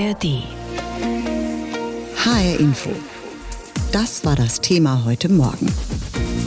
ARD. 0.00 0.42
HR 2.16 2.58
Info. 2.58 2.90
Das 3.92 4.24
war 4.24 4.34
das 4.34 4.62
Thema 4.62 5.04
heute 5.04 5.30
Morgen. 5.30 5.66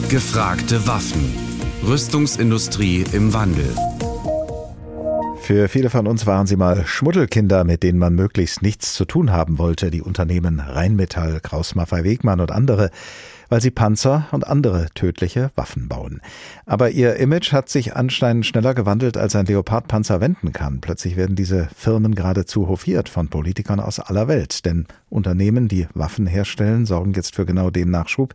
Gefragte 0.08 0.84
Waffen. 0.88 1.32
Rüstungsindustrie 1.86 3.04
im 3.12 3.32
Wandel. 3.32 3.72
Für 5.40 5.68
viele 5.68 5.88
von 5.88 6.08
uns 6.08 6.26
waren 6.26 6.48
sie 6.48 6.56
mal 6.56 6.84
Schmuddelkinder, 6.84 7.62
mit 7.62 7.84
denen 7.84 7.98
man 7.98 8.16
möglichst 8.16 8.62
nichts 8.62 8.94
zu 8.94 9.04
tun 9.04 9.30
haben 9.30 9.58
wollte. 9.58 9.92
Die 9.92 10.02
Unternehmen 10.02 10.58
Rheinmetall, 10.58 11.38
Kraus-Maffei-Wegmann 11.40 12.40
und 12.40 12.50
andere 12.50 12.90
weil 13.48 13.60
sie 13.60 13.70
Panzer 13.70 14.26
und 14.32 14.46
andere 14.46 14.88
tödliche 14.94 15.50
Waffen 15.54 15.88
bauen. 15.88 16.20
Aber 16.66 16.90
ihr 16.90 17.16
Image 17.16 17.52
hat 17.52 17.68
sich 17.68 17.94
anscheinend 17.94 18.46
schneller 18.46 18.74
gewandelt, 18.74 19.16
als 19.16 19.36
ein 19.36 19.46
Leopardpanzer 19.46 20.20
wenden 20.20 20.52
kann. 20.52 20.80
Plötzlich 20.80 21.16
werden 21.16 21.36
diese 21.36 21.68
Firmen 21.76 22.14
geradezu 22.14 22.68
hofiert 22.68 23.08
von 23.08 23.28
Politikern 23.28 23.80
aus 23.80 24.00
aller 24.00 24.28
Welt. 24.28 24.64
Denn 24.64 24.86
Unternehmen, 25.10 25.68
die 25.68 25.86
Waffen 25.94 26.26
herstellen, 26.26 26.86
sorgen 26.86 27.12
jetzt 27.14 27.34
für 27.34 27.46
genau 27.46 27.70
den 27.70 27.90
Nachschub, 27.90 28.34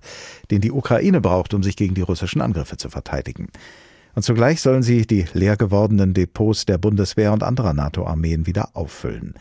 den 0.51 0.61
die 0.61 0.71
Ukraine 0.71 1.21
braucht, 1.21 1.53
um 1.53 1.63
sich 1.63 1.75
gegen 1.75 1.95
die 1.95 2.01
russischen 2.01 2.41
Angriffe 2.41 2.77
zu 2.77 2.89
verteidigen. 2.89 3.49
Und 4.15 4.23
zugleich 4.23 4.61
sollen 4.61 4.83
sie 4.83 5.05
die 5.05 5.25
leer 5.33 5.55
gewordenen 5.55 6.13
Depots 6.13 6.65
der 6.65 6.77
Bundeswehr 6.77 7.31
und 7.31 7.43
anderer 7.43 7.73
NATO-Armeen 7.73 8.47
wieder 8.47 8.69
auffüllen. 8.73 9.35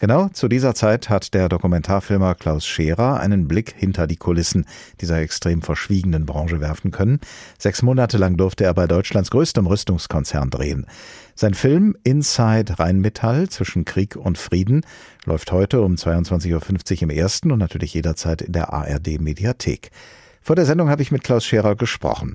Genau 0.00 0.28
zu 0.28 0.46
dieser 0.46 0.76
Zeit 0.76 1.08
hat 1.08 1.34
der 1.34 1.48
Dokumentarfilmer 1.48 2.36
Klaus 2.36 2.64
Scherer 2.64 3.18
einen 3.18 3.48
Blick 3.48 3.74
hinter 3.76 4.06
die 4.06 4.16
Kulissen 4.16 4.64
dieser 5.00 5.18
extrem 5.18 5.60
verschwiegenen 5.60 6.24
Branche 6.24 6.60
werfen 6.60 6.92
können. 6.92 7.18
Sechs 7.58 7.82
Monate 7.82 8.16
lang 8.16 8.36
durfte 8.36 8.62
er 8.62 8.74
bei 8.74 8.86
Deutschlands 8.86 9.30
größtem 9.30 9.66
Rüstungskonzern 9.66 10.50
drehen. 10.50 10.86
Sein 11.34 11.54
Film 11.54 11.96
Inside 12.04 12.78
Rheinmetall 12.78 13.48
zwischen 13.48 13.84
Krieg 13.84 14.14
und 14.14 14.38
Frieden 14.38 14.82
läuft 15.24 15.50
heute 15.50 15.82
um 15.82 15.94
22.50 15.94 16.52
Uhr 16.52 17.02
im 17.02 17.10
ersten 17.10 17.50
und 17.50 17.58
natürlich 17.58 17.94
jederzeit 17.94 18.42
in 18.42 18.52
der 18.52 18.72
ARD 18.72 19.20
Mediathek. 19.20 19.90
Vor 20.48 20.56
der 20.56 20.64
Sendung 20.64 20.88
habe 20.88 21.02
ich 21.02 21.12
mit 21.12 21.24
Klaus 21.24 21.44
Scherer 21.44 21.76
gesprochen. 21.76 22.34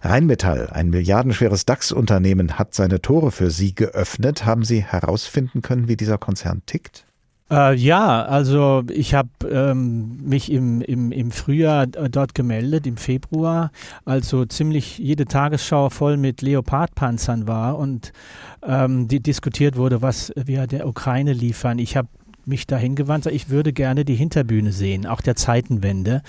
Rheinmetall, 0.00 0.70
ein 0.72 0.88
milliardenschweres 0.88 1.66
DAX-Unternehmen, 1.66 2.58
hat 2.58 2.72
seine 2.72 3.02
Tore 3.02 3.30
für 3.30 3.50
Sie 3.50 3.74
geöffnet. 3.74 4.46
Haben 4.46 4.64
Sie 4.64 4.82
herausfinden 4.82 5.60
können, 5.60 5.86
wie 5.86 5.98
dieser 5.98 6.16
Konzern 6.16 6.62
tickt? 6.64 7.04
Äh, 7.50 7.74
ja, 7.74 8.22
also 8.22 8.84
ich 8.90 9.12
habe 9.12 9.28
ähm, 9.50 10.16
mich 10.24 10.50
im, 10.50 10.80
im, 10.80 11.12
im 11.12 11.30
Frühjahr 11.30 11.86
dort 11.86 12.34
gemeldet, 12.34 12.86
im 12.86 12.96
Februar, 12.96 13.70
also 14.06 14.46
ziemlich 14.46 14.96
jede 14.96 15.26
Tagesschau 15.26 15.90
voll 15.90 16.16
mit 16.16 16.40
Leopardpanzern 16.40 17.46
war 17.46 17.76
und 17.76 18.14
ähm, 18.66 19.08
die 19.08 19.20
diskutiert 19.20 19.76
wurde, 19.76 20.00
was 20.00 20.32
wir 20.42 20.66
der 20.66 20.88
Ukraine 20.88 21.34
liefern. 21.34 21.78
Ich 21.78 21.98
habe 21.98 22.08
mich 22.44 22.66
dahin 22.66 22.94
gewandt, 22.94 23.26
ich 23.26 23.50
würde 23.50 23.72
gerne 23.72 24.04
die 24.04 24.14
Hinterbühne 24.14 24.72
sehen, 24.72 25.06
auch 25.06 25.20
der 25.20 25.36
Zeitenwende. 25.36 26.22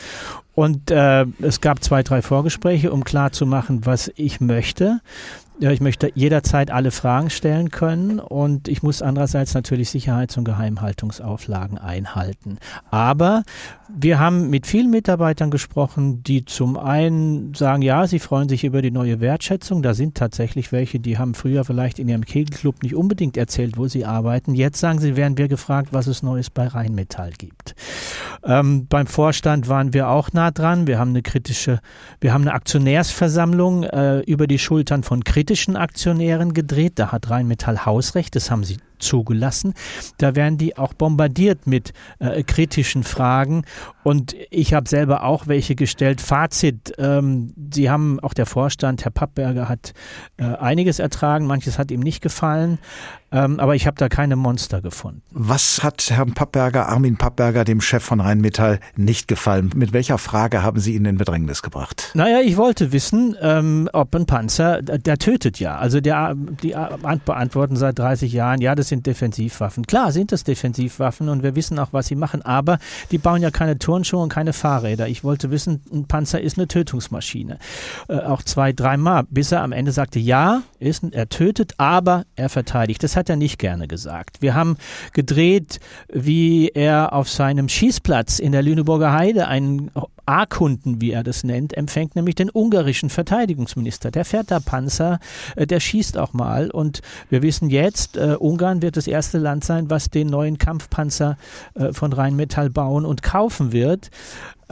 Und 0.55 0.91
äh, 0.91 1.25
es 1.41 1.61
gab 1.61 1.83
zwei, 1.83 2.03
drei 2.03 2.21
Vorgespräche, 2.21 2.91
um 2.91 3.03
klarzumachen, 3.03 3.85
was 3.85 4.11
ich 4.15 4.39
möchte. 4.39 5.01
Ja, 5.59 5.71
ich 5.71 5.81
möchte 5.81 6.11
jederzeit 6.15 6.71
alle 6.71 6.89
Fragen 6.89 7.29
stellen 7.29 7.69
können 7.69 8.19
und 8.19 8.67
ich 8.67 8.81
muss 8.81 9.03
andererseits 9.03 9.53
natürlich 9.53 9.91
Sicherheits- 9.91 10.35
und 10.35 10.45
Geheimhaltungsauflagen 10.45 11.77
einhalten. 11.77 12.57
Aber 12.89 13.43
wir 13.87 14.19
haben 14.19 14.49
mit 14.49 14.65
vielen 14.65 14.89
Mitarbeitern 14.89 15.51
gesprochen, 15.51 16.23
die 16.23 16.45
zum 16.45 16.75
einen 16.75 17.53
sagen, 17.53 17.83
ja, 17.83 18.07
sie 18.07 18.17
freuen 18.17 18.49
sich 18.49 18.63
über 18.63 18.81
die 18.81 18.89
neue 18.89 19.19
Wertschätzung. 19.19 19.83
Da 19.83 19.93
sind 19.93 20.15
tatsächlich 20.15 20.71
welche, 20.71 20.99
die 20.99 21.19
haben 21.19 21.35
früher 21.35 21.63
vielleicht 21.63 21.99
in 21.99 22.09
ihrem 22.09 22.25
Kegelclub 22.25 22.81
nicht 22.81 22.95
unbedingt 22.95 23.37
erzählt, 23.37 23.77
wo 23.77 23.87
sie 23.87 24.05
arbeiten. 24.05 24.55
Jetzt 24.55 24.79
sagen 24.79 24.97
sie, 24.97 25.15
werden 25.15 25.37
wir 25.37 25.47
gefragt, 25.47 25.89
was 25.91 26.07
es 26.07 26.23
Neues 26.23 26.49
bei 26.49 26.65
Rheinmetall 26.65 27.31
gibt. 27.37 27.75
Ähm, 28.43 28.87
beim 28.87 29.05
Vorstand 29.05 29.69
waren 29.69 29.93
wir 29.93 30.09
auch 30.09 30.33
nah 30.33 30.42
dran. 30.51 30.87
Wir 30.87 30.99
haben 30.99 31.09
eine 31.09 31.21
kritische, 31.21 31.79
wir 32.21 32.33
haben 32.33 32.41
eine 32.41 32.53
Aktionärsversammlung 32.53 33.83
äh, 33.83 34.19
über 34.21 34.47
die 34.47 34.59
Schultern 34.59 35.03
von 35.03 35.23
kritischen 35.23 35.75
Aktionären 35.75 36.53
gedreht. 36.53 36.93
Da 36.95 37.11
hat 37.11 37.29
Rheinmetall 37.29 37.85
Hausrecht, 37.85 38.35
das 38.35 38.51
haben 38.51 38.63
sie 38.63 38.77
zugelassen. 39.03 39.73
Da 40.17 40.35
werden 40.35 40.57
die 40.57 40.77
auch 40.77 40.93
bombardiert 40.93 41.67
mit 41.67 41.93
äh, 42.19 42.43
kritischen 42.43 43.03
Fragen. 43.03 43.63
Und 44.03 44.35
ich 44.49 44.73
habe 44.73 44.89
selber 44.89 45.23
auch 45.23 45.47
welche 45.47 45.75
gestellt. 45.75 46.21
Fazit, 46.21 46.93
ähm, 46.97 47.53
Sie 47.71 47.89
haben, 47.89 48.19
auch 48.21 48.33
der 48.33 48.45
Vorstand, 48.45 49.03
Herr 49.03 49.11
Pappberger, 49.11 49.69
hat 49.69 49.93
äh, 50.37 50.43
einiges 50.43 50.99
ertragen, 50.99 51.45
manches 51.45 51.77
hat 51.77 51.91
ihm 51.91 51.99
nicht 51.99 52.21
gefallen. 52.21 52.79
Ähm, 53.33 53.59
aber 53.59 53.75
ich 53.75 53.87
habe 53.87 53.97
da 53.97 54.09
keine 54.09 54.35
Monster 54.35 54.81
gefunden. 54.81 55.23
Was 55.31 55.83
hat 55.83 56.07
Herrn 56.09 56.33
Pappberger, 56.33 56.87
Armin 56.87 57.17
Pappberger, 57.17 57.63
dem 57.63 57.81
Chef 57.81 58.03
von 58.03 58.19
Rheinmetall, 58.19 58.79
nicht 58.95 59.27
gefallen? 59.27 59.71
Mit 59.75 59.91
welcher 59.91 60.19
Frage 60.19 60.61
haben 60.61 60.79
Sie 60.79 60.95
ihn 60.95 61.05
in 61.05 61.17
Bedrängnis 61.17 61.63
gebracht? 61.63 62.11
Naja, 62.13 62.41
ich 62.41 62.57
wollte 62.57 62.91
wissen, 62.91 63.35
ähm, 63.41 63.89
ob 63.91 64.15
ein 64.15 64.27
Panzer, 64.27 64.81
der 64.83 65.17
tötet 65.17 65.59
ja. 65.59 65.77
Also 65.77 65.99
der, 65.99 66.35
die 66.35 66.75
beantworten 67.25 67.75
seit 67.75 67.97
30 67.97 68.31
Jahren, 68.31 68.61
ja, 68.61 68.75
das 68.75 68.89
sind 68.89 69.07
Defensivwaffen. 69.07 69.87
Klar 69.87 70.11
sind 70.11 70.31
das 70.31 70.43
Defensivwaffen 70.43 71.27
und 71.27 71.41
wir 71.41 71.55
wissen 71.55 71.79
auch, 71.79 71.89
was 71.91 72.07
sie 72.07 72.15
machen, 72.15 72.43
aber 72.43 72.77
die 73.09 73.17
bauen 73.17 73.41
ja 73.41 73.49
keine 73.49 73.79
Turnschuhe 73.79 74.21
und 74.21 74.29
keine 74.29 74.53
Fahrräder. 74.53 75.07
Ich 75.07 75.23
wollte 75.23 75.49
wissen, 75.49 75.81
ein 75.91 76.05
Panzer 76.05 76.39
ist 76.39 76.57
eine 76.57 76.67
Tötungsmaschine. 76.67 77.57
Äh, 78.07 78.19
auch 78.19 78.43
zwei, 78.43 78.73
dreimal, 78.73 79.23
bis 79.29 79.51
er 79.51 79.63
am 79.63 79.71
Ende 79.71 79.91
sagte, 79.91 80.19
ja, 80.19 80.61
ist, 80.79 81.03
er 81.11 81.29
tötet, 81.29 81.73
aber 81.77 82.25
er 82.35 82.49
verteidigt. 82.49 83.01
Das 83.03 83.15
hat 83.15 83.22
er 83.29 83.35
nicht 83.35 83.59
gerne 83.59 83.87
gesagt. 83.87 84.41
Wir 84.41 84.53
haben 84.53 84.77
gedreht, 85.13 85.79
wie 86.11 86.69
er 86.69 87.13
auf 87.13 87.29
seinem 87.29 87.69
Schießplatz 87.69 88.39
in 88.39 88.51
der 88.51 88.61
Lüneburger 88.61 89.13
Heide 89.13 89.47
einen 89.47 89.91
A-Kunden, 90.25 91.01
wie 91.01 91.11
er 91.11 91.23
das 91.23 91.43
nennt, 91.43 91.75
empfängt 91.75 92.15
nämlich 92.15 92.35
den 92.35 92.49
ungarischen 92.49 93.09
Verteidigungsminister. 93.09 94.09
Der 94.09 94.23
fährt 94.23 94.51
da 94.51 94.59
Panzer, 94.59 95.19
äh, 95.55 95.67
der 95.67 95.79
schießt 95.79 96.17
auch 96.17 96.33
mal. 96.33 96.71
Und 96.71 97.01
wir 97.29 97.41
wissen 97.41 97.69
jetzt, 97.69 98.15
äh, 98.15 98.35
Ungarn 98.39 98.81
wird 98.81 98.95
das 98.95 99.07
erste 99.07 99.37
Land 99.37 99.63
sein, 99.63 99.89
was 99.89 100.09
den 100.09 100.27
neuen 100.27 100.57
Kampfpanzer 100.57 101.37
äh, 101.75 101.91
von 101.91 102.13
Rheinmetall 102.13 102.69
bauen 102.69 103.05
und 103.05 103.21
kaufen 103.21 103.73
wird. 103.73 104.11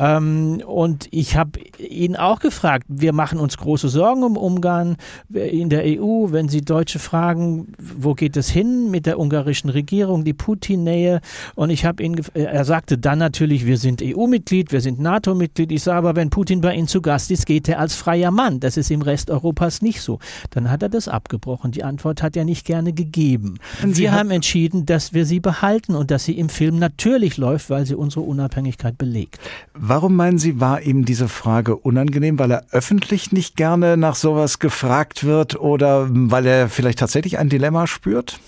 Ähm, 0.01 0.63
und 0.65 1.07
ich 1.11 1.37
habe 1.37 1.59
ihn 1.77 2.15
auch 2.15 2.39
gefragt, 2.39 2.85
wir 2.87 3.13
machen 3.13 3.39
uns 3.39 3.57
große 3.57 3.87
Sorgen 3.87 4.23
um 4.23 4.35
Ungarn 4.35 4.97
in 5.31 5.69
der 5.69 5.83
EU, 5.85 6.31
wenn 6.31 6.49
Sie 6.49 6.61
Deutsche 6.61 6.97
fragen, 6.97 7.73
wo 7.77 8.15
geht 8.15 8.35
es 8.35 8.49
hin 8.49 8.89
mit 8.89 9.05
der 9.05 9.19
ungarischen 9.19 9.69
Regierung, 9.69 10.23
die 10.23 10.33
Putin-Nähe. 10.33 11.21
Und 11.53 11.69
ich 11.69 11.85
habe 11.85 12.01
ihn, 12.01 12.19
er 12.33 12.65
sagte 12.65 12.97
dann 12.97 13.19
natürlich, 13.19 13.67
wir 13.67 13.77
sind 13.77 14.01
EU-Mitglied, 14.01 14.71
wir 14.71 14.81
sind 14.81 14.99
NATO-Mitglied. 14.99 15.71
Ich 15.71 15.83
sage 15.83 15.99
aber, 15.99 16.15
wenn 16.15 16.31
Putin 16.31 16.61
bei 16.61 16.73
Ihnen 16.73 16.87
zu 16.87 17.01
Gast 17.01 17.29
ist, 17.29 17.45
geht 17.45 17.69
er 17.69 17.77
als 17.77 17.95
freier 17.95 18.31
Mann. 18.31 18.59
Das 18.59 18.77
ist 18.77 18.89
im 18.89 19.03
Rest 19.03 19.29
Europas 19.29 19.83
nicht 19.83 20.01
so. 20.01 20.17
Dann 20.49 20.71
hat 20.71 20.81
er 20.81 20.89
das 20.89 21.07
abgebrochen. 21.07 21.71
Die 21.71 21.83
Antwort 21.83 22.23
hat 22.23 22.35
er 22.35 22.45
nicht 22.45 22.65
gerne 22.65 22.91
gegeben. 22.91 23.59
Und 23.83 23.97
wir 23.97 24.13
haben 24.13 24.31
entschieden, 24.31 24.87
dass 24.87 25.13
wir 25.13 25.27
sie 25.27 25.39
behalten 25.39 25.93
und 25.93 26.09
dass 26.09 26.25
sie 26.25 26.39
im 26.39 26.49
Film 26.49 26.79
natürlich 26.79 27.37
läuft, 27.37 27.69
weil 27.69 27.85
sie 27.85 27.93
unsere 27.93 28.21
Unabhängigkeit 28.21 28.97
belegt. 28.97 29.39
Warum 29.93 30.15
meinen 30.15 30.37
Sie, 30.37 30.61
war 30.61 30.83
ihm 30.83 31.03
diese 31.03 31.27
Frage 31.27 31.75
unangenehm, 31.75 32.39
weil 32.39 32.49
er 32.51 32.63
öffentlich 32.71 33.33
nicht 33.33 33.57
gerne 33.57 33.97
nach 33.97 34.15
sowas 34.15 34.59
gefragt 34.59 35.25
wird 35.25 35.59
oder 35.59 36.07
weil 36.09 36.45
er 36.45 36.69
vielleicht 36.69 36.99
tatsächlich 36.99 37.39
ein 37.39 37.49
Dilemma 37.49 37.87
spürt? 37.87 38.39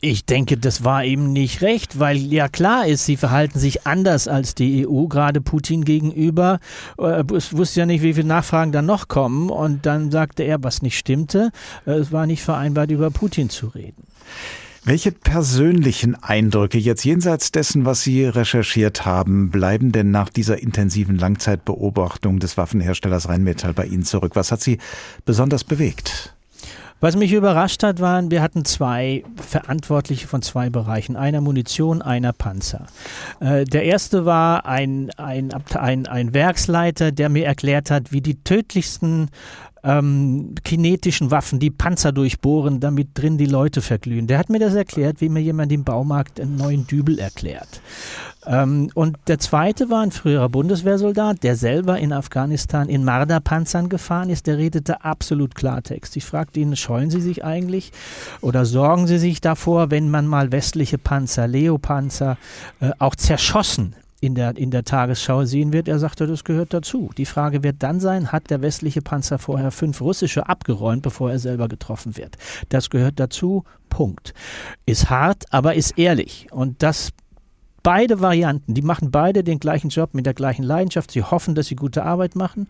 Ich 0.00 0.26
denke, 0.26 0.56
das 0.56 0.82
war 0.82 1.04
ihm 1.04 1.32
nicht 1.32 1.62
recht, 1.62 2.00
weil 2.00 2.16
ja 2.16 2.48
klar 2.48 2.88
ist, 2.88 3.06
sie 3.06 3.16
verhalten 3.16 3.60
sich 3.60 3.86
anders 3.86 4.26
als 4.26 4.56
die 4.56 4.84
EU, 4.84 5.06
gerade 5.06 5.40
Putin 5.40 5.84
gegenüber. 5.84 6.58
Äh, 6.98 7.22
es 7.32 7.56
wusste 7.56 7.78
ja 7.78 7.86
nicht, 7.86 8.02
wie 8.02 8.14
viele 8.14 8.26
Nachfragen 8.26 8.72
dann 8.72 8.86
noch 8.86 9.06
kommen. 9.06 9.50
Und 9.50 9.86
dann 9.86 10.10
sagte 10.10 10.42
er, 10.42 10.64
was 10.64 10.82
nicht 10.82 10.98
stimmte. 10.98 11.52
Äh, 11.86 11.92
es 11.92 12.10
war 12.10 12.26
nicht 12.26 12.42
vereinbart, 12.42 12.90
über 12.90 13.12
Putin 13.12 13.50
zu 13.50 13.68
reden. 13.68 14.08
Welche 14.84 15.12
persönlichen 15.12 16.20
Eindrücke 16.24 16.76
jetzt 16.76 17.04
jenseits 17.04 17.52
dessen, 17.52 17.84
was 17.84 18.02
Sie 18.02 18.24
recherchiert 18.24 19.06
haben, 19.06 19.50
bleiben 19.50 19.92
denn 19.92 20.10
nach 20.10 20.28
dieser 20.28 20.60
intensiven 20.60 21.18
Langzeitbeobachtung 21.18 22.40
des 22.40 22.56
Waffenherstellers 22.56 23.28
Rheinmetall 23.28 23.74
bei 23.74 23.86
Ihnen 23.86 24.02
zurück? 24.02 24.32
Was 24.34 24.50
hat 24.50 24.60
Sie 24.60 24.78
besonders 25.24 25.62
bewegt? 25.62 26.34
Was 26.98 27.16
mich 27.16 27.32
überrascht 27.32 27.84
hat, 27.84 28.00
waren, 28.00 28.32
wir 28.32 28.42
hatten 28.42 28.64
zwei 28.64 29.22
Verantwortliche 29.36 30.26
von 30.26 30.42
zwei 30.42 30.68
Bereichen, 30.68 31.16
einer 31.16 31.40
Munition, 31.40 32.02
einer 32.02 32.32
Panzer. 32.32 32.86
Äh, 33.38 33.64
der 33.64 33.84
erste 33.84 34.24
war 34.24 34.66
ein, 34.66 35.10
ein, 35.16 35.50
ein, 35.74 36.06
ein 36.06 36.34
Werksleiter, 36.34 37.12
der 37.12 37.28
mir 37.28 37.46
erklärt 37.46 37.90
hat, 37.90 38.10
wie 38.12 38.20
die 38.20 38.42
tödlichsten 38.42 39.30
ähm, 39.84 40.54
kinetischen 40.62 41.30
Waffen, 41.30 41.58
die 41.58 41.70
Panzer 41.70 42.12
durchbohren, 42.12 42.80
damit 42.80 43.08
drin 43.14 43.38
die 43.38 43.46
Leute 43.46 43.82
verglühen. 43.82 44.26
Der 44.26 44.38
hat 44.38 44.48
mir 44.48 44.58
das 44.58 44.74
erklärt, 44.74 45.20
wie 45.20 45.28
mir 45.28 45.40
jemand 45.40 45.72
im 45.72 45.84
Baumarkt 45.84 46.40
einen 46.40 46.56
neuen 46.56 46.86
Dübel 46.86 47.18
erklärt. 47.18 47.80
Ähm, 48.46 48.90
und 48.94 49.18
der 49.28 49.38
zweite 49.38 49.90
war 49.90 50.02
ein 50.02 50.12
früherer 50.12 50.48
Bundeswehrsoldat, 50.48 51.42
der 51.42 51.56
selber 51.56 51.98
in 51.98 52.12
Afghanistan 52.12 52.88
in 52.88 53.04
Marder-Panzern 53.04 53.88
gefahren 53.88 54.30
ist. 54.30 54.46
Der 54.46 54.58
redete 54.58 55.04
absolut 55.04 55.54
Klartext. 55.54 56.16
Ich 56.16 56.24
fragte 56.24 56.60
ihn, 56.60 56.76
scheuen 56.76 57.10
Sie 57.10 57.20
sich 57.20 57.44
eigentlich 57.44 57.92
oder 58.40 58.64
sorgen 58.64 59.06
Sie 59.06 59.18
sich 59.18 59.40
davor, 59.40 59.90
wenn 59.90 60.10
man 60.10 60.26
mal 60.26 60.52
westliche 60.52 60.98
Panzer, 60.98 61.46
Leopanzer, 61.46 62.36
äh, 62.80 62.90
auch 62.98 63.14
zerschossen 63.14 63.94
in 64.22 64.36
der, 64.36 64.56
in 64.56 64.70
der 64.70 64.84
Tagesschau 64.84 65.44
sehen 65.44 65.72
wird. 65.72 65.88
Er 65.88 65.98
sagte, 65.98 66.28
das 66.28 66.44
gehört 66.44 66.72
dazu. 66.72 67.10
Die 67.18 67.26
Frage 67.26 67.64
wird 67.64 67.82
dann 67.82 67.98
sein, 67.98 68.30
hat 68.30 68.50
der 68.50 68.62
westliche 68.62 69.02
Panzer 69.02 69.40
vorher 69.40 69.72
fünf 69.72 70.00
russische 70.00 70.48
abgeräumt, 70.48 71.02
bevor 71.02 71.32
er 71.32 71.40
selber 71.40 71.66
getroffen 71.66 72.16
wird? 72.16 72.38
Das 72.68 72.88
gehört 72.88 73.18
dazu. 73.18 73.64
Punkt. 73.88 74.32
Ist 74.86 75.10
hart, 75.10 75.44
aber 75.50 75.74
ist 75.74 75.98
ehrlich. 75.98 76.46
Und 76.52 76.84
das 76.84 77.10
beide 77.82 78.20
Varianten, 78.20 78.74
die 78.74 78.82
machen 78.82 79.10
beide 79.10 79.42
den 79.42 79.58
gleichen 79.58 79.88
Job 79.88 80.14
mit 80.14 80.24
der 80.24 80.34
gleichen 80.34 80.62
Leidenschaft. 80.62 81.10
Sie 81.10 81.24
hoffen, 81.24 81.56
dass 81.56 81.66
sie 81.66 81.74
gute 81.74 82.04
Arbeit 82.04 82.36
machen, 82.36 82.68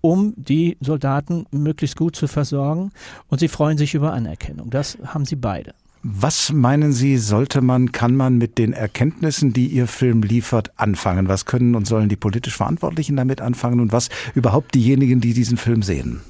um 0.00 0.32
die 0.38 0.78
Soldaten 0.80 1.44
möglichst 1.50 1.98
gut 1.98 2.16
zu 2.16 2.28
versorgen. 2.28 2.92
Und 3.28 3.40
sie 3.40 3.48
freuen 3.48 3.76
sich 3.76 3.92
über 3.92 4.14
Anerkennung. 4.14 4.70
Das 4.70 4.96
haben 5.04 5.26
sie 5.26 5.36
beide. 5.36 5.74
Was 6.06 6.52
meinen 6.52 6.92
Sie, 6.92 7.16
sollte 7.16 7.62
man, 7.62 7.90
kann 7.90 8.14
man 8.14 8.36
mit 8.36 8.58
den 8.58 8.74
Erkenntnissen, 8.74 9.54
die 9.54 9.68
Ihr 9.68 9.86
Film 9.86 10.22
liefert, 10.22 10.70
anfangen? 10.76 11.28
Was 11.28 11.46
können 11.46 11.74
und 11.74 11.86
sollen 11.86 12.10
die 12.10 12.16
politisch 12.16 12.58
Verantwortlichen 12.58 13.16
damit 13.16 13.40
anfangen 13.40 13.80
und 13.80 13.90
was 13.90 14.10
überhaupt 14.34 14.74
diejenigen, 14.74 15.22
die 15.22 15.32
diesen 15.32 15.56
Film 15.56 15.82
sehen? 15.82 16.20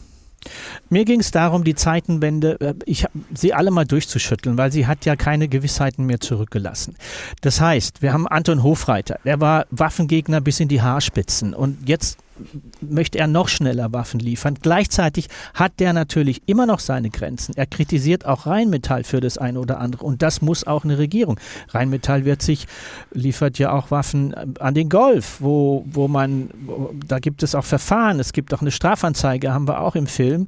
Mir 0.90 1.04
ging 1.04 1.18
es 1.18 1.32
darum, 1.32 1.64
die 1.64 1.74
Zeitenwende, 1.74 2.60
äh, 2.60 2.74
ich, 2.86 3.06
sie 3.34 3.52
alle 3.52 3.72
mal 3.72 3.84
durchzuschütteln, 3.84 4.56
weil 4.56 4.70
sie 4.70 4.86
hat 4.86 5.06
ja 5.06 5.16
keine 5.16 5.48
Gewissheiten 5.48 6.06
mehr 6.06 6.20
zurückgelassen. 6.20 6.94
Das 7.40 7.60
heißt, 7.60 8.00
wir 8.00 8.12
haben 8.12 8.28
Anton 8.28 8.62
Hofreiter, 8.62 9.18
der 9.24 9.40
war 9.40 9.66
Waffengegner 9.70 10.40
bis 10.40 10.60
in 10.60 10.68
die 10.68 10.82
Haarspitzen 10.82 11.52
und 11.52 11.88
jetzt 11.88 12.18
möchte 12.80 13.18
er 13.18 13.26
noch 13.26 13.48
schneller 13.48 13.92
Waffen 13.92 14.20
liefern. 14.20 14.56
Gleichzeitig 14.60 15.28
hat 15.54 15.80
der 15.80 15.92
natürlich 15.92 16.42
immer 16.46 16.66
noch 16.66 16.80
seine 16.80 17.10
Grenzen. 17.10 17.54
Er 17.56 17.66
kritisiert 17.66 18.26
auch 18.26 18.46
Rheinmetall 18.46 19.04
für 19.04 19.20
das 19.20 19.38
eine 19.38 19.60
oder 19.60 19.80
andere 19.80 20.04
und 20.04 20.22
das 20.22 20.42
muss 20.42 20.66
auch 20.66 20.84
eine 20.84 20.98
Regierung. 20.98 21.38
Rheinmetall 21.70 22.24
wird 22.24 22.42
sich, 22.42 22.66
liefert 23.12 23.58
ja 23.58 23.72
auch 23.72 23.90
Waffen 23.90 24.34
an 24.58 24.74
den 24.74 24.88
Golf, 24.88 25.38
wo, 25.40 25.84
wo 25.86 26.08
man, 26.08 26.50
da 27.06 27.18
gibt 27.18 27.42
es 27.42 27.54
auch 27.54 27.64
Verfahren, 27.64 28.20
es 28.20 28.32
gibt 28.32 28.52
auch 28.52 28.60
eine 28.60 28.70
Strafanzeige, 28.70 29.52
haben 29.52 29.68
wir 29.68 29.80
auch 29.80 29.94
im 29.94 30.06
Film, 30.06 30.46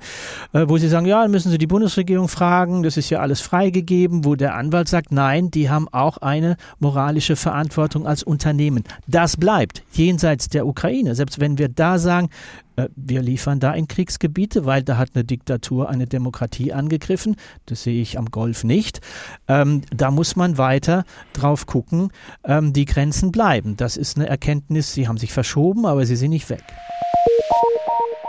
äh, 0.52 0.64
wo 0.68 0.78
sie 0.78 0.88
sagen, 0.88 1.06
ja, 1.06 1.26
müssen 1.28 1.50
Sie 1.50 1.58
die 1.58 1.66
Bundesregierung 1.66 2.28
fragen, 2.28 2.82
das 2.82 2.96
ist 2.96 3.10
ja 3.10 3.20
alles 3.20 3.40
freigegeben, 3.40 4.24
wo 4.24 4.34
der 4.34 4.54
Anwalt 4.54 4.88
sagt, 4.88 5.12
nein, 5.12 5.50
die 5.50 5.70
haben 5.70 5.88
auch 5.92 6.18
eine 6.18 6.56
moralische 6.78 7.36
Verantwortung 7.36 8.06
als 8.06 8.22
Unternehmen. 8.22 8.84
Das 9.06 9.36
bleibt 9.36 9.82
jenseits 9.92 10.48
der 10.48 10.66
Ukraine, 10.66 11.14
selbst 11.14 11.40
wenn 11.40 11.58
wir 11.58 11.68
da 11.78 11.98
sagen, 11.98 12.28
äh, 12.76 12.88
wir 12.96 13.22
liefern 13.22 13.60
da 13.60 13.72
in 13.72 13.88
Kriegsgebiete, 13.88 14.64
weil 14.64 14.82
da 14.82 14.96
hat 14.96 15.10
eine 15.14 15.24
Diktatur 15.24 15.88
eine 15.88 16.06
Demokratie 16.06 16.72
angegriffen. 16.72 17.36
Das 17.66 17.82
sehe 17.82 18.00
ich 18.00 18.18
am 18.18 18.26
Golf 18.26 18.64
nicht. 18.64 19.00
Ähm, 19.48 19.82
da 19.94 20.10
muss 20.10 20.36
man 20.36 20.58
weiter 20.58 21.04
drauf 21.32 21.66
gucken. 21.66 22.10
Ähm, 22.44 22.72
die 22.72 22.84
Grenzen 22.84 23.32
bleiben. 23.32 23.76
Das 23.76 23.96
ist 23.96 24.16
eine 24.16 24.28
Erkenntnis. 24.28 24.92
Sie 24.92 25.08
haben 25.08 25.18
sich 25.18 25.32
verschoben, 25.32 25.86
aber 25.86 26.06
sie 26.06 26.16
sind 26.16 26.30
nicht 26.30 26.50
weg. 26.50 26.64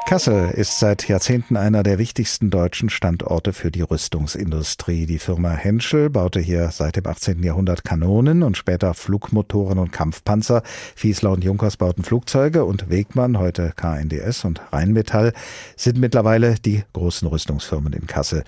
Kassel 0.08 0.52
ist 0.52 0.80
seit 0.80 1.06
Jahrzehnten 1.10 1.58
einer 1.58 1.84
der 1.84 1.98
wichtigsten 1.98 2.50
deutschen 2.50 2.90
Standorte 2.90 3.52
für 3.52 3.72
die 3.72 3.82
Rüstungsindustrie. 3.82 5.06
Die 5.06 5.20
Firma 5.20 5.50
Henschel 5.52 6.10
baute 6.10 6.40
hier 6.40 6.72
seit 6.72 6.96
dem 6.96 7.06
18. 7.06 7.44
Jahrhundert 7.44 7.84
Kanonen 7.84 8.42
und 8.42 8.56
später 8.56 8.94
Flugmotoren 8.94 9.78
und 9.78 9.92
Kampfpanzer. 9.92 10.64
Fiesler 10.96 11.32
und 11.32 11.44
Junkers 11.44 11.76
bauten 11.76 12.06
Flugzeuge 12.06 12.64
und 12.64 12.90
Wegmann, 12.90 13.38
heute 13.38 13.74
KNDS 13.76 14.46
und 14.46 14.62
Rheinmetall, 14.72 15.34
sind 15.76 16.00
mittlerweile 16.00 16.56
die 16.56 16.86
großen 16.94 17.28
Rüstungsfirmen 17.28 17.92
in 17.92 18.08
Kassel. 18.08 18.46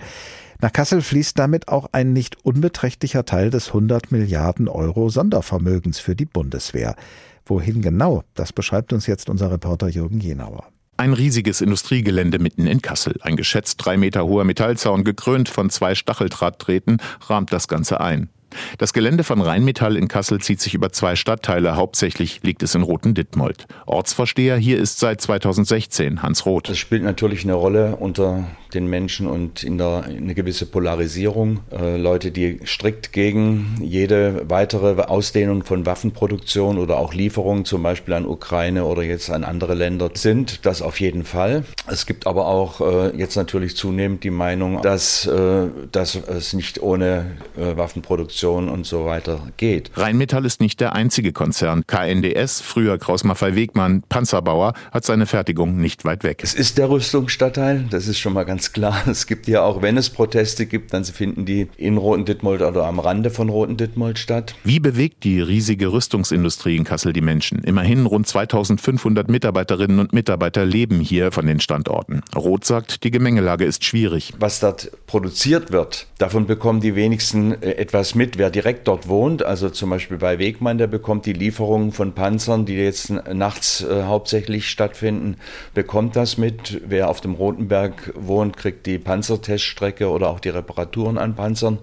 Nach 0.62 0.72
Kassel 0.72 1.02
fließt 1.02 1.38
damit 1.38 1.68
auch 1.68 1.90
ein 1.92 2.14
nicht 2.14 2.42
unbeträchtlicher 2.42 3.26
Teil 3.26 3.50
des 3.50 3.68
100 3.68 4.12
Milliarden 4.12 4.66
Euro 4.66 5.10
Sondervermögens 5.10 6.00
für 6.00 6.16
die 6.16 6.24
Bundeswehr. 6.24 6.96
Wohin 7.44 7.82
genau, 7.82 8.24
das 8.32 8.54
beschreibt 8.54 8.94
uns 8.94 9.06
jetzt 9.06 9.28
unser 9.28 9.50
Reporter 9.50 9.88
Jürgen 9.88 10.20
Jenauer. 10.20 10.64
Ein 11.00 11.14
riesiges 11.14 11.62
Industriegelände 11.62 12.38
mitten 12.38 12.66
in 12.66 12.82
Kassel. 12.82 13.16
Ein 13.22 13.36
geschätzt 13.36 13.76
drei 13.82 13.96
Meter 13.96 14.26
hoher 14.26 14.44
Metallzaun, 14.44 15.02
gekrönt 15.02 15.48
von 15.48 15.70
zwei 15.70 15.94
Stacheldrahtdrähten, 15.94 16.98
rahmt 17.26 17.54
das 17.54 17.68
Ganze 17.68 18.02
ein. 18.02 18.28
Das 18.76 18.92
Gelände 18.92 19.24
von 19.24 19.40
Rheinmetall 19.40 19.96
in 19.96 20.08
Kassel 20.08 20.42
zieht 20.42 20.60
sich 20.60 20.74
über 20.74 20.92
zwei 20.92 21.16
Stadtteile. 21.16 21.74
Hauptsächlich 21.74 22.42
liegt 22.42 22.62
es 22.62 22.74
in 22.74 22.82
Roten 22.82 23.14
Dittmold. 23.14 23.66
Ortsvorsteher 23.86 24.58
hier 24.58 24.76
ist 24.76 24.98
seit 24.98 25.22
2016 25.22 26.22
Hans 26.22 26.44
Roth. 26.44 26.68
Das 26.68 26.76
spielt 26.76 27.02
natürlich 27.02 27.44
eine 27.44 27.54
Rolle 27.54 27.96
unter 27.96 28.44
den 28.74 28.86
Menschen 28.86 29.26
und 29.26 29.62
in 29.62 29.78
der, 29.78 30.04
eine 30.04 30.34
gewisse 30.34 30.66
Polarisierung. 30.66 31.60
Äh, 31.70 31.96
Leute, 31.96 32.30
die 32.30 32.60
strikt 32.64 33.12
gegen 33.12 33.76
jede 33.80 34.48
weitere 34.48 35.02
Ausdehnung 35.02 35.64
von 35.64 35.86
Waffenproduktion 35.86 36.78
oder 36.78 36.98
auch 36.98 37.14
Lieferungen 37.14 37.64
zum 37.64 37.82
Beispiel 37.82 38.14
an 38.14 38.26
Ukraine 38.26 38.84
oder 38.84 39.02
jetzt 39.02 39.30
an 39.30 39.44
andere 39.44 39.74
Länder 39.74 40.10
sind, 40.14 40.64
das 40.66 40.82
auf 40.82 41.00
jeden 41.00 41.24
Fall. 41.24 41.64
Es 41.86 42.06
gibt 42.06 42.26
aber 42.26 42.46
auch 42.46 42.80
äh, 42.80 43.16
jetzt 43.16 43.36
natürlich 43.36 43.76
zunehmend 43.76 44.24
die 44.24 44.30
Meinung, 44.30 44.82
dass, 44.82 45.26
äh, 45.26 45.66
dass 45.92 46.14
es 46.14 46.52
nicht 46.52 46.82
ohne 46.82 47.36
äh, 47.56 47.76
Waffenproduktion 47.76 48.68
und 48.68 48.86
so 48.86 49.04
weiter 49.04 49.48
geht. 49.56 49.90
Rheinmetall 49.96 50.44
ist 50.44 50.60
nicht 50.60 50.80
der 50.80 50.94
einzige 50.94 51.32
Konzern. 51.32 51.84
KNDS, 51.86 52.60
früher 52.60 52.98
Kraus-Maffei-Wegmann, 52.98 54.02
Panzerbauer, 54.08 54.74
hat 54.92 55.04
seine 55.04 55.26
Fertigung 55.26 55.76
nicht 55.76 56.04
weit 56.04 56.24
weg. 56.24 56.40
Es 56.42 56.54
ist 56.54 56.78
der 56.78 56.90
Rüstungsstadtteil, 56.90 57.86
das 57.90 58.06
ist 58.06 58.18
schon 58.18 58.32
mal 58.32 58.44
ganz 58.44 58.59
ganz 58.60 58.72
klar. 58.72 59.02
Es 59.10 59.26
gibt 59.26 59.48
ja 59.48 59.62
auch, 59.62 59.82
wenn 59.82 59.96
es 59.96 60.10
Proteste 60.10 60.66
gibt, 60.66 60.92
dann 60.92 61.04
finden 61.04 61.44
die 61.44 61.68
in 61.76 61.96
Roten 61.96 62.24
Dittmold 62.24 62.60
oder 62.60 62.86
am 62.86 62.98
Rande 62.98 63.30
von 63.30 63.48
Roten 63.48 63.76
Dittmold 63.76 64.18
statt. 64.18 64.54
Wie 64.64 64.78
bewegt 64.78 65.24
die 65.24 65.40
riesige 65.40 65.92
Rüstungsindustrie 65.92 66.76
in 66.76 66.84
Kassel 66.84 67.12
die 67.12 67.22
Menschen? 67.22 67.62
Immerhin 67.64 68.06
rund 68.06 68.26
2500 68.26 69.28
Mitarbeiterinnen 69.28 69.98
und 69.98 70.12
Mitarbeiter 70.12 70.64
leben 70.64 71.00
hier 71.00 71.32
von 71.32 71.46
den 71.46 71.60
Standorten. 71.60 72.22
Roth 72.36 72.64
sagt, 72.64 73.02
die 73.04 73.10
Gemengelage 73.10 73.64
ist 73.64 73.84
schwierig. 73.84 74.32
Was 74.38 74.60
dort 74.60 74.90
produziert 75.06 75.72
wird, 75.72 76.06
davon 76.18 76.46
bekommen 76.46 76.80
die 76.80 76.94
wenigsten 76.94 77.60
äh, 77.62 77.72
etwas 77.72 78.14
mit. 78.14 78.38
Wer 78.38 78.50
direkt 78.50 78.86
dort 78.88 79.08
wohnt, 79.08 79.42
also 79.42 79.70
zum 79.70 79.90
Beispiel 79.90 80.18
bei 80.18 80.38
Wegmann, 80.38 80.78
der 80.78 80.86
bekommt 80.86 81.26
die 81.26 81.32
Lieferungen 81.32 81.92
von 81.92 82.12
Panzern, 82.12 82.66
die 82.66 82.74
jetzt 82.74 83.10
nachts 83.10 83.82
äh, 83.82 84.04
hauptsächlich 84.04 84.68
stattfinden, 84.68 85.36
bekommt 85.74 86.16
das 86.16 86.36
mit. 86.36 86.80
Wer 86.86 87.08
auf 87.08 87.20
dem 87.20 87.34
Rotenberg 87.34 88.12
wohnt, 88.14 88.49
und 88.50 88.56
kriegt 88.56 88.86
die 88.86 88.98
Panzerteststrecke 88.98 90.10
oder 90.10 90.28
auch 90.28 90.40
die 90.40 90.48
Reparaturen 90.48 91.18
an 91.18 91.36
Panzern 91.36 91.78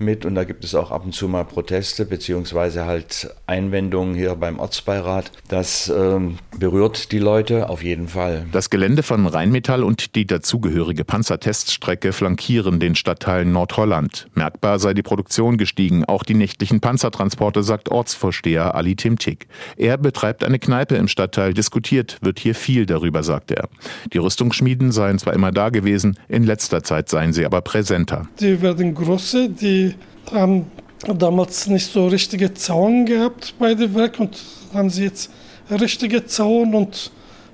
mit. 0.00 0.24
Und 0.24 0.34
da 0.34 0.44
gibt 0.44 0.64
es 0.64 0.74
auch 0.74 0.90
ab 0.90 1.04
und 1.04 1.12
zu 1.12 1.28
mal 1.28 1.44
Proteste 1.44 2.04
beziehungsweise 2.04 2.86
halt 2.86 3.34
Einwendungen 3.46 4.14
hier 4.14 4.34
beim 4.34 4.58
Ortsbeirat. 4.58 5.32
Das 5.48 5.92
ähm, 5.94 6.38
berührt 6.58 7.12
die 7.12 7.18
Leute 7.18 7.68
auf 7.68 7.82
jeden 7.82 8.08
Fall. 8.08 8.46
Das 8.52 8.70
Gelände 8.70 9.02
von 9.02 9.26
Rheinmetall 9.26 9.84
und 9.84 10.14
die 10.14 10.26
dazugehörige 10.26 11.04
Panzerteststrecke 11.04 12.12
flankieren 12.12 12.80
den 12.80 12.94
Stadtteil 12.94 13.44
Nordholland. 13.44 14.28
Merkbar 14.34 14.78
sei 14.78 14.94
die 14.94 15.02
Produktion 15.02 15.58
gestiegen, 15.58 16.04
auch 16.04 16.24
die 16.24 16.34
nächtlichen 16.34 16.80
Panzertransporte, 16.80 17.62
sagt 17.62 17.90
Ortsvorsteher 17.90 18.74
Ali 18.74 18.96
Timtik. 18.96 19.48
Er 19.76 19.98
betreibt 19.98 20.44
eine 20.44 20.58
Kneipe 20.58 20.96
im 20.96 21.08
Stadtteil, 21.08 21.54
diskutiert 21.54 22.18
wird 22.22 22.38
hier 22.38 22.54
viel 22.54 22.86
darüber, 22.86 23.22
sagt 23.22 23.50
er. 23.50 23.68
Die 24.12 24.18
Rüstungsschmieden 24.18 24.92
seien 24.92 25.18
zwar 25.18 25.34
immer 25.34 25.52
da 25.52 25.68
gewesen, 25.68 25.80
gewesen. 25.80 26.18
In 26.28 26.44
letzter 26.44 26.82
Zeit 26.82 27.08
seien 27.08 27.32
sie 27.32 27.44
aber 27.44 27.60
präsenter. 27.62 28.28
Die 28.40 28.60
werden 28.62 28.94
große, 28.94 29.50
die 29.50 29.89
haben 30.32 30.70
damals 31.06 31.66
nicht 31.66 31.90
so 31.90 32.06
richtige 32.08 32.52
Zaun 32.54 33.06
gehabt 33.06 33.54
bei 33.58 33.74
dem 33.74 33.94
Werk 33.94 34.20
und 34.20 34.38
haben 34.72 34.90
sie 34.90 35.04
jetzt 35.04 35.30
richtige 35.70 36.24
Zaun 36.26 36.74
und 36.74 37.10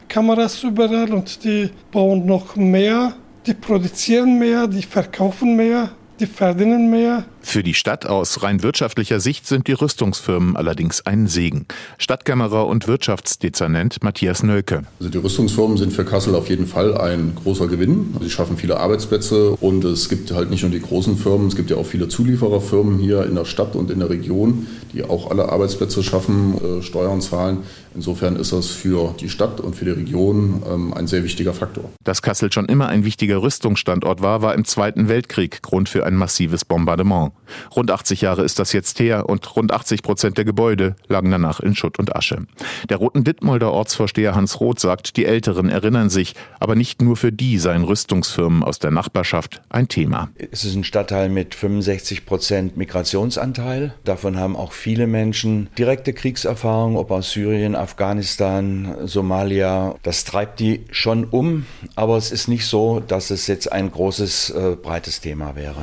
Kameras 0.08 0.62
überall 0.62 1.12
und 1.12 1.44
die 1.44 1.70
bauen 1.90 2.26
noch 2.26 2.56
mehr, 2.56 3.14
die 3.46 3.54
produzieren 3.54 4.38
mehr, 4.38 4.66
die 4.66 4.82
verkaufen 4.82 5.56
mehr, 5.56 5.90
die 6.18 6.26
verdienen 6.26 6.90
mehr. 6.90 7.24
Für 7.48 7.62
die 7.62 7.74
Stadt 7.74 8.06
aus 8.06 8.42
rein 8.42 8.64
wirtschaftlicher 8.64 9.20
Sicht 9.20 9.46
sind 9.46 9.68
die 9.68 9.72
Rüstungsfirmen 9.72 10.56
allerdings 10.56 11.06
ein 11.06 11.28
Segen. 11.28 11.64
Stadtkämmerer 11.96 12.66
und 12.66 12.88
Wirtschaftsdezernent 12.88 14.02
Matthias 14.02 14.42
Nölke. 14.42 14.82
Also 14.98 15.10
die 15.10 15.18
Rüstungsfirmen 15.18 15.76
sind 15.76 15.92
für 15.92 16.04
Kassel 16.04 16.34
auf 16.34 16.50
jeden 16.50 16.66
Fall 16.66 16.98
ein 16.98 17.36
großer 17.36 17.68
Gewinn. 17.68 18.16
Sie 18.20 18.30
schaffen 18.30 18.56
viele 18.56 18.78
Arbeitsplätze 18.78 19.52
und 19.52 19.84
es 19.84 20.08
gibt 20.08 20.32
halt 20.32 20.50
nicht 20.50 20.62
nur 20.62 20.72
die 20.72 20.80
großen 20.80 21.16
Firmen, 21.16 21.46
es 21.46 21.54
gibt 21.54 21.70
ja 21.70 21.76
auch 21.76 21.86
viele 21.86 22.08
Zuliefererfirmen 22.08 22.98
hier 22.98 23.24
in 23.24 23.36
der 23.36 23.44
Stadt 23.44 23.76
und 23.76 23.92
in 23.92 24.00
der 24.00 24.10
Region, 24.10 24.66
die 24.92 25.04
auch 25.04 25.30
alle 25.30 25.48
Arbeitsplätze 25.48 26.02
schaffen, 26.02 26.80
äh, 26.80 26.82
Steuern 26.82 27.20
zahlen. 27.20 27.58
Insofern 27.94 28.36
ist 28.36 28.52
das 28.52 28.66
für 28.66 29.14
die 29.20 29.30
Stadt 29.30 29.60
und 29.60 29.74
für 29.74 29.86
die 29.86 29.92
Region 29.92 30.62
ähm, 30.68 30.92
ein 30.92 31.06
sehr 31.06 31.24
wichtiger 31.24 31.54
Faktor. 31.54 31.90
Dass 32.04 32.20
Kassel 32.20 32.52
schon 32.52 32.66
immer 32.66 32.88
ein 32.88 33.04
wichtiger 33.04 33.40
Rüstungsstandort 33.40 34.20
war, 34.20 34.42
war 34.42 34.54
im 34.54 34.64
Zweiten 34.64 35.08
Weltkrieg 35.08 35.62
Grund 35.62 35.88
für 35.88 36.04
ein 36.04 36.14
massives 36.14 36.64
Bombardement. 36.64 37.32
Rund 37.74 37.90
80 37.90 38.20
Jahre 38.20 38.42
ist 38.42 38.58
das 38.58 38.72
jetzt 38.72 38.98
her 39.00 39.28
und 39.28 39.56
rund 39.56 39.72
80 39.72 40.02
Prozent 40.02 40.38
der 40.38 40.44
Gebäude 40.44 40.96
lagen 41.08 41.30
danach 41.30 41.60
in 41.60 41.74
Schutt 41.74 41.98
und 41.98 42.14
Asche. 42.14 42.46
Der 42.88 42.96
Roten 42.98 43.24
Dittmolder 43.24 43.72
Ortsvorsteher 43.72 44.34
Hans 44.34 44.60
Roth 44.60 44.80
sagt, 44.80 45.16
die 45.16 45.24
Älteren 45.24 45.68
erinnern 45.68 46.10
sich, 46.10 46.34
aber 46.60 46.74
nicht 46.74 47.02
nur 47.02 47.16
für 47.16 47.32
die 47.32 47.58
seien 47.58 47.84
Rüstungsfirmen 47.84 48.62
aus 48.62 48.78
der 48.78 48.90
Nachbarschaft 48.90 49.62
ein 49.68 49.88
Thema. 49.88 50.28
Es 50.50 50.64
ist 50.64 50.74
ein 50.74 50.84
Stadtteil 50.84 51.28
mit 51.28 51.54
65 51.54 52.26
Prozent 52.26 52.76
Migrationsanteil. 52.76 53.94
Davon 54.04 54.38
haben 54.38 54.56
auch 54.56 54.72
viele 54.72 55.06
Menschen 55.06 55.68
direkte 55.78 56.12
Kriegserfahrung, 56.12 56.96
ob 56.96 57.10
aus 57.10 57.30
Syrien, 57.32 57.74
Afghanistan, 57.74 58.96
Somalia. 59.04 59.94
Das 60.02 60.24
treibt 60.24 60.60
die 60.60 60.84
schon 60.90 61.24
um, 61.24 61.66
aber 61.94 62.16
es 62.16 62.30
ist 62.30 62.48
nicht 62.48 62.66
so, 62.66 63.00
dass 63.00 63.30
es 63.30 63.46
jetzt 63.46 63.72
ein 63.72 63.90
großes, 63.90 64.50
äh, 64.50 64.76
breites 64.80 65.20
Thema 65.20 65.56
wäre. 65.56 65.76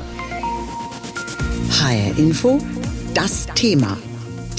HR 1.80 2.18
Info, 2.20 2.60
das 3.16 3.48
Thema. 3.56 3.98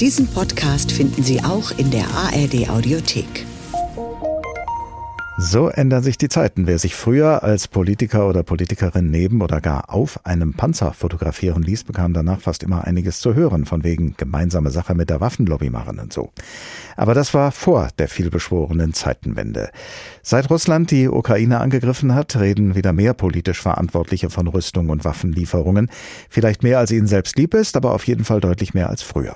Diesen 0.01 0.27
Podcast 0.27 0.91
finden 0.91 1.23
Sie 1.23 1.41
auch 1.41 1.71
in 1.77 1.89
der 1.89 2.05
ARD 2.09 2.69
Audiothek. 2.69 3.45
So 5.37 5.67
ändern 5.67 6.01
sich 6.01 6.17
die 6.17 6.29
Zeiten. 6.29 6.65
Wer 6.65 6.79
sich 6.79 6.95
früher 6.95 7.43
als 7.43 7.67
Politiker 7.67 8.29
oder 8.29 8.41
Politikerin 8.41 9.11
neben 9.11 9.41
oder 9.41 9.59
gar 9.59 9.93
auf 9.93 10.25
einem 10.25 10.53
Panzer 10.53 10.93
fotografieren 10.93 11.61
ließ, 11.61 11.83
bekam 11.83 12.13
danach 12.13 12.39
fast 12.39 12.63
immer 12.63 12.85
einiges 12.85 13.19
zu 13.19 13.35
hören, 13.35 13.65
von 13.65 13.83
wegen 13.83 14.15
gemeinsame 14.15 14.71
Sache 14.71 14.95
mit 14.95 15.09
der 15.09 15.19
Waffenlobby 15.19 15.69
machen 15.69 15.99
und 15.99 16.13
so. 16.13 16.31
Aber 16.95 17.13
das 17.13 17.33
war 17.33 17.51
vor 17.51 17.89
der 17.99 18.07
vielbeschworenen 18.07 18.93
Zeitenwende. 18.93 19.71
Seit 20.21 20.49
Russland 20.49 20.89
die 20.89 21.09
Ukraine 21.09 21.59
angegriffen 21.59 22.15
hat, 22.15 22.37
reden 22.37 22.75
wieder 22.75 22.93
mehr 22.93 23.13
politisch 23.13 23.61
Verantwortliche 23.61 24.29
von 24.29 24.47
Rüstung 24.47 24.87
und 24.87 25.03
Waffenlieferungen. 25.03 25.89
Vielleicht 26.29 26.63
mehr 26.63 26.79
als 26.79 26.91
ihnen 26.91 27.07
selbst 27.07 27.37
lieb 27.37 27.55
ist, 27.55 27.75
aber 27.75 27.93
auf 27.93 28.07
jeden 28.07 28.23
Fall 28.23 28.39
deutlich 28.39 28.73
mehr 28.73 28.89
als 28.89 29.01
früher. 29.01 29.35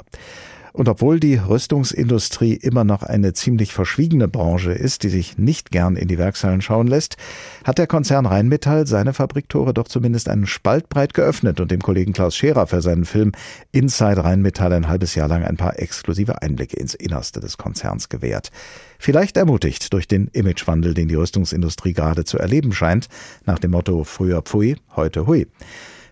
Und 0.73 0.89
obwohl 0.89 1.19
die 1.19 1.35
Rüstungsindustrie 1.35 2.53
immer 2.53 2.83
noch 2.83 3.03
eine 3.03 3.33
ziemlich 3.33 3.73
verschwiegene 3.73 4.27
Branche 4.27 4.71
ist, 4.71 5.03
die 5.03 5.09
sich 5.09 5.37
nicht 5.37 5.71
gern 5.71 5.95
in 5.95 6.07
die 6.07 6.17
Werkshallen 6.17 6.61
schauen 6.61 6.87
lässt, 6.87 7.17
hat 7.63 7.77
der 7.77 7.87
Konzern 7.87 8.25
Rheinmetall 8.25 8.87
seine 8.87 9.13
Fabriktore 9.13 9.73
doch 9.73 9.87
zumindest 9.87 10.29
einen 10.29 10.47
Spalt 10.47 10.89
breit 10.89 11.13
geöffnet 11.13 11.59
und 11.59 11.71
dem 11.71 11.81
Kollegen 11.81 12.13
Klaus 12.13 12.35
Scherer 12.35 12.67
für 12.67 12.81
seinen 12.81 13.05
Film 13.05 13.31
Inside 13.71 14.23
Rheinmetall 14.23 14.73
ein 14.73 14.87
halbes 14.87 15.15
Jahr 15.15 15.27
lang 15.27 15.43
ein 15.43 15.57
paar 15.57 15.79
exklusive 15.79 16.41
Einblicke 16.41 16.77
ins 16.77 16.93
Innerste 16.93 17.39
des 17.39 17.57
Konzerns 17.57 18.09
gewährt. 18.09 18.51
Vielleicht 18.97 19.37
ermutigt 19.37 19.93
durch 19.93 20.07
den 20.07 20.27
Imagewandel, 20.33 20.93
den 20.93 21.07
die 21.07 21.15
Rüstungsindustrie 21.15 21.93
gerade 21.93 22.25
zu 22.25 22.37
erleben 22.37 22.73
scheint, 22.73 23.07
nach 23.45 23.59
dem 23.59 23.71
Motto 23.71 24.03
früher 24.03 24.41
Pfui, 24.41 24.75
heute 24.95 25.25
Hui. 25.25 25.47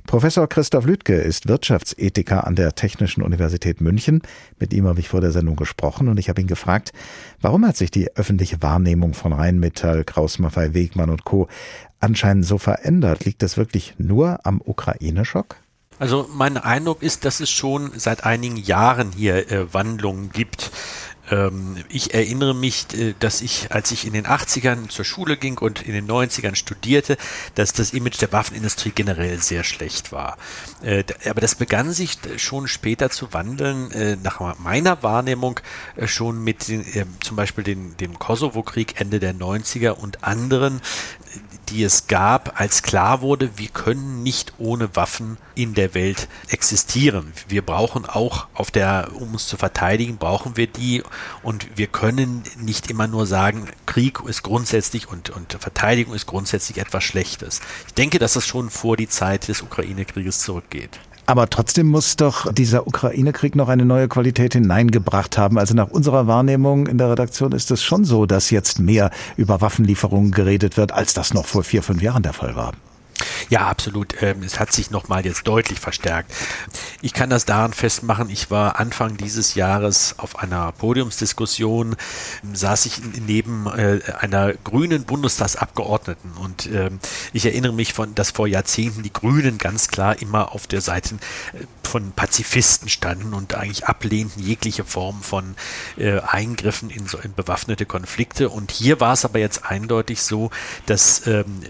Professor 0.08 0.48
Christoph 0.48 0.86
Lüdke 0.86 1.16
ist 1.16 1.50
Wirtschaftsethiker 1.50 2.48
an 2.48 2.56
der 2.56 2.76
Technischen 2.76 3.22
Universität 3.22 3.82
München. 3.82 4.22
Mit 4.58 4.74
ihm 4.74 4.88
habe 4.88 5.02
ich 5.02 5.10
vor 5.10 5.20
der 5.20 5.32
Sendung 5.32 5.58
gesprochen 5.58 6.08
und 6.08 6.18
ich 6.18 6.30
habe 6.30 6.40
ihn 6.40 6.48
gefragt, 6.48 6.94
warum 7.42 7.68
hat 7.68 7.76
sich 7.76 7.92
die 7.92 8.16
öffentliche 8.16 8.62
Wahrnehmung 8.62 9.14
von 9.14 9.34
Rheinmetall, 9.34 10.06
Kraus-Maffei, 10.06 10.74
Wegmann 10.74 11.10
und 11.10 11.26
Co. 11.26 11.50
anscheinend 12.00 12.46
so 12.46 12.58
verändert? 12.58 13.26
Liegt 13.26 13.44
das 13.44 13.58
wirklich 13.58 13.96
nur 13.98 14.46
am 14.46 14.62
Ukraine-Schock? 14.64 15.58
Also 16.00 16.30
mein 16.34 16.56
Eindruck 16.56 17.04
ist, 17.04 17.26
dass 17.26 17.42
es 17.42 17.50
schon 17.50 17.92
seit 17.98 18.24
einigen 18.24 18.56
Jahren 18.56 19.12
hier 19.12 19.52
äh, 19.52 19.74
Wandlungen 19.74 20.32
gibt. 20.32 20.72
Ähm, 21.30 21.78
ich 21.90 22.14
erinnere 22.14 22.56
mich, 22.56 22.86
äh, 22.94 23.14
dass 23.20 23.42
ich, 23.42 23.72
als 23.72 23.92
ich 23.92 24.06
in 24.06 24.14
den 24.14 24.26
80ern 24.26 24.90
zur 24.90 25.06
Schule 25.06 25.38
ging 25.38 25.58
und 25.58 25.82
in 25.82 25.94
den 25.94 26.08
90ern 26.08 26.56
studierte, 26.56 27.18
dass 27.56 27.74
das 27.74 27.92
Image 27.92 28.22
der 28.22 28.32
Waffenindustrie 28.32 28.92
generell 28.94 29.42
sehr 29.42 29.64
schlecht 29.64 30.12
war. 30.12 30.38
Äh, 30.82 31.04
aber 31.30 31.42
das 31.42 31.56
begann 31.56 31.92
sich 31.92 32.18
schon 32.38 32.68
später 32.68 33.10
zu 33.10 33.34
wandeln, 33.34 33.92
äh, 33.92 34.18
nach 34.22 34.58
meiner 34.60 35.04
Wahrnehmung 35.04 35.60
schon 36.06 36.44
mit 36.44 36.68
den, 36.68 36.86
zum 37.20 37.36
Beispiel 37.36 37.64
den, 37.64 37.98
dem 37.98 38.18
Kosovo-Krieg 38.20 39.00
Ende 39.00 39.20
der 39.20 39.34
90er 39.34 39.92
und 39.92 40.24
anderen, 40.24 40.82
die 41.70 41.84
es 41.84 42.08
gab, 42.08 42.60
als 42.60 42.82
klar 42.84 43.22
wurde, 43.22 43.58
wir 43.58 43.70
können 43.70 44.24
nicht 44.24 44.54
ohne 44.58 44.96
Waffen 44.96 45.38
in 45.56 45.74
der 45.74 45.94
Welt 45.94 46.28
existieren. 46.50 47.34
Wir 47.48 47.62
brauchen 47.62 48.06
auch 48.06 48.48
auf 48.54 48.72
der, 48.72 49.10
um 49.14 49.34
uns 49.34 49.48
zu 49.48 49.58
verteidigen, 49.58 50.18
brauchen 50.18 50.58
wir 50.58 50.68
die 50.68 51.04
und 51.44 51.78
wir 51.78 51.88
können 51.88 52.44
nicht 52.60 52.90
immer 52.90 53.08
nur 53.08 53.26
sagen, 53.26 53.68
Krieg 53.86 54.20
ist 54.26 54.44
grundsätzlich 54.44 55.08
und, 55.08 55.30
und 55.30 55.58
Verteidigung 55.60 56.14
ist 56.14 56.26
grundsätzlich 56.26 56.78
etwas 56.78 57.04
Schlechtes. 57.04 57.62
Ich 57.88 57.94
denke, 57.94 58.20
dass 58.20 58.34
das 58.34 58.46
schon 58.46 58.70
vor 58.70 58.98
die 58.98 59.10
Zeit 59.10 59.48
des 59.48 59.62
Ukraine-Krieges 59.62 60.40
zurückgeht. 60.40 61.00
Aber 61.30 61.50
trotzdem 61.50 61.88
muss 61.88 62.16
doch 62.16 62.54
dieser 62.54 62.88
Ukraine-Krieg 62.88 63.58
noch 63.58 63.68
eine 63.68 63.84
neue 63.84 64.08
Qualität 64.08 64.54
hineingebracht 64.54 65.38
haben. 65.38 65.60
Also 65.60 65.74
nach 65.74 65.90
unserer 65.90 66.26
Wahrnehmung 66.26 66.88
in 66.88 66.98
der 66.98 67.12
Redaktion 67.12 67.52
ist 67.52 67.70
es 67.70 67.84
schon 67.84 68.06
so, 68.06 68.26
dass 68.26 68.50
jetzt 68.50 68.80
mehr 68.80 69.12
über 69.36 69.60
Waffenlieferungen 69.60 70.32
geredet 70.32 70.78
wird, 70.78 70.94
als 70.94 71.14
das 71.14 71.34
noch 71.34 71.46
vor 71.46 71.64
vier, 71.64 71.84
fünf 71.84 72.02
Jahren 72.02 72.24
der 72.24 72.32
Fall 72.32 72.56
war. 72.56 72.72
Ja, 73.50 73.68
absolut. 73.68 74.22
Ähm, 74.22 74.44
es 74.44 74.60
hat 74.60 74.72
sich 74.72 74.92
nochmal 74.92 75.26
jetzt 75.26 75.48
deutlich 75.48 75.80
verstärkt. 75.80 76.34
Ich 77.02 77.14
kann 77.14 77.30
das 77.30 77.46
daran 77.46 77.74
festmachen, 77.74 78.30
ich 78.30 78.52
war 78.52 78.80
Anfang 78.80 79.18
dieses 79.18 79.56
Jahres 79.56 80.16
auf 80.18 80.40
einer 80.40 80.72
Podiumsdiskussion, 80.72 81.96
saß 82.54 82.86
ich 82.86 83.02
neben 83.26 83.68
äh, 83.68 84.00
einer 84.20 84.54
grünen 84.54 85.04
Bundestagsabgeordneten 85.04 86.32
und 86.34 86.68
ähm, 86.68 87.00
ich 87.34 87.46
erinnere 87.46 87.74
mich 87.74 87.94
von, 87.94 88.16
dass 88.16 88.32
vor 88.32 88.48
Jahrzehnten 88.48 89.04
die 89.04 89.14
Grünen 89.14 89.58
ganz 89.58 89.88
klar 89.88 90.22
immer 90.22 90.54
auf 90.54 90.68
der 90.68 90.82
Seite 90.82 91.16
äh, 91.54 91.66
von 91.88 92.12
Pazifisten 92.12 92.90
standen 92.90 93.34
und 93.34 93.56
eigentlich 93.56 93.86
ablehnten 93.86 94.44
jegliche 94.44 94.84
Form 94.84 95.22
von 95.22 95.56
äh, 95.98 96.20
Eingriffen 96.20 96.90
in, 96.90 97.08
so, 97.08 97.18
in 97.18 97.34
bewaffnete 97.34 97.86
Konflikte. 97.86 98.50
Und 98.50 98.72
hier 98.72 99.00
war 99.00 99.14
es 99.14 99.24
aber 99.24 99.40
jetzt 99.40 99.66
eindeutig 99.66 100.22
so, 100.22 100.52
dass 100.86 101.26
ähm, 101.28 101.62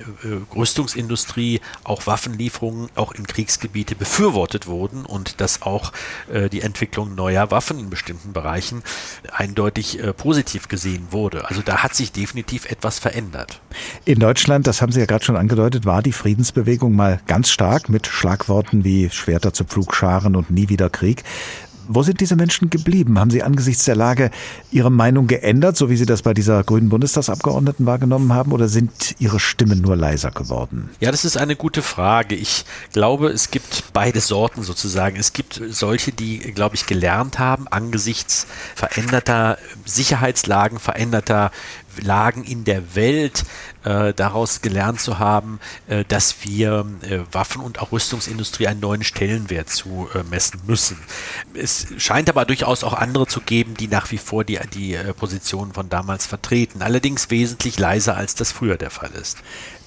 Auch 1.83 2.07
Waffenlieferungen 2.07 2.89
auch 2.95 3.11
in 3.11 3.27
Kriegsgebiete 3.27 3.95
befürwortet 3.95 4.67
wurden 4.67 5.05
und 5.05 5.41
dass 5.41 5.61
auch 5.61 5.91
äh, 6.31 6.49
die 6.49 6.61
Entwicklung 6.61 7.15
neuer 7.15 7.51
Waffen 7.51 7.79
in 7.79 7.89
bestimmten 7.89 8.33
Bereichen 8.33 8.83
eindeutig 9.31 9.99
äh, 9.99 10.13
positiv 10.13 10.67
gesehen 10.67 11.07
wurde. 11.11 11.47
Also 11.47 11.61
da 11.61 11.83
hat 11.83 11.95
sich 11.95 12.11
definitiv 12.11 12.65
etwas 12.65 12.99
verändert. 12.99 13.59
In 14.05 14.19
Deutschland, 14.19 14.67
das 14.67 14.81
haben 14.81 14.91
Sie 14.91 14.99
ja 14.99 15.05
gerade 15.05 15.23
schon 15.23 15.37
angedeutet, 15.37 15.85
war 15.85 16.01
die 16.01 16.11
Friedensbewegung 16.11 16.95
mal 16.95 17.19
ganz 17.27 17.49
stark 17.49 17.89
mit 17.89 18.07
Schlagworten 18.07 18.83
wie 18.83 19.09
Schwerter 19.09 19.53
zu 19.53 19.63
Pflugscharen 19.65 20.35
und 20.35 20.51
nie 20.51 20.69
wieder 20.69 20.89
Krieg. 20.89 21.23
Wo 21.87 22.03
sind 22.03 22.19
diese 22.21 22.35
Menschen 22.35 22.69
geblieben? 22.69 23.19
Haben 23.19 23.31
sie 23.31 23.43
angesichts 23.43 23.85
der 23.85 23.95
Lage 23.95 24.31
ihre 24.71 24.91
Meinung 24.91 25.27
geändert, 25.27 25.77
so 25.77 25.89
wie 25.89 25.97
sie 25.97 26.05
das 26.05 26.21
bei 26.21 26.33
dieser 26.33 26.63
grünen 26.63 26.89
Bundestagsabgeordneten 26.89 27.85
wahrgenommen 27.85 28.33
haben, 28.33 28.51
oder 28.51 28.67
sind 28.67 29.15
ihre 29.19 29.39
Stimmen 29.39 29.81
nur 29.81 29.95
leiser 29.95 30.31
geworden? 30.31 30.89
Ja, 30.99 31.11
das 31.11 31.25
ist 31.25 31.37
eine 31.37 31.55
gute 31.55 31.81
Frage. 31.81 32.35
Ich 32.35 32.65
glaube, 32.93 33.29
es 33.29 33.51
gibt 33.51 33.85
beide 33.93 34.19
Sorten 34.19 34.63
sozusagen. 34.63 35.17
Es 35.17 35.33
gibt 35.33 35.61
solche, 35.69 36.11
die, 36.11 36.39
glaube 36.39 36.75
ich, 36.75 36.85
gelernt 36.85 37.39
haben, 37.39 37.67
angesichts 37.67 38.47
veränderter 38.75 39.57
Sicherheitslagen, 39.85 40.79
veränderter 40.79 41.51
Lagen 42.01 42.43
in 42.43 42.63
der 42.63 42.95
Welt 42.95 43.43
äh, 43.83 44.13
daraus 44.13 44.61
gelernt 44.61 44.99
zu 44.99 45.19
haben, 45.19 45.59
äh, 45.87 46.03
dass 46.05 46.43
wir 46.43 46.85
äh, 47.01 47.19
Waffen- 47.31 47.61
und 47.61 47.79
auch 47.81 47.91
Rüstungsindustrie 47.91 48.67
einen 48.67 48.79
neuen 48.79 49.03
Stellenwert 49.03 49.69
zu 49.69 50.09
äh, 50.13 50.23
messen 50.23 50.61
müssen. 50.65 50.97
Es 51.53 51.87
scheint 51.97 52.29
aber 52.29 52.45
durchaus 52.45 52.83
auch 52.83 52.93
andere 52.93 53.27
zu 53.27 53.41
geben, 53.41 53.75
die 53.75 53.87
nach 53.87 54.11
wie 54.11 54.17
vor 54.17 54.43
die, 54.43 54.59
die 54.73 54.95
äh, 54.95 55.13
Positionen 55.13 55.73
von 55.73 55.89
damals 55.89 56.25
vertreten, 56.25 56.81
allerdings 56.81 57.29
wesentlich 57.29 57.79
leiser, 57.79 58.17
als 58.17 58.35
das 58.35 58.51
früher 58.51 58.77
der 58.77 58.89
Fall 58.91 59.11
ist. 59.11 59.37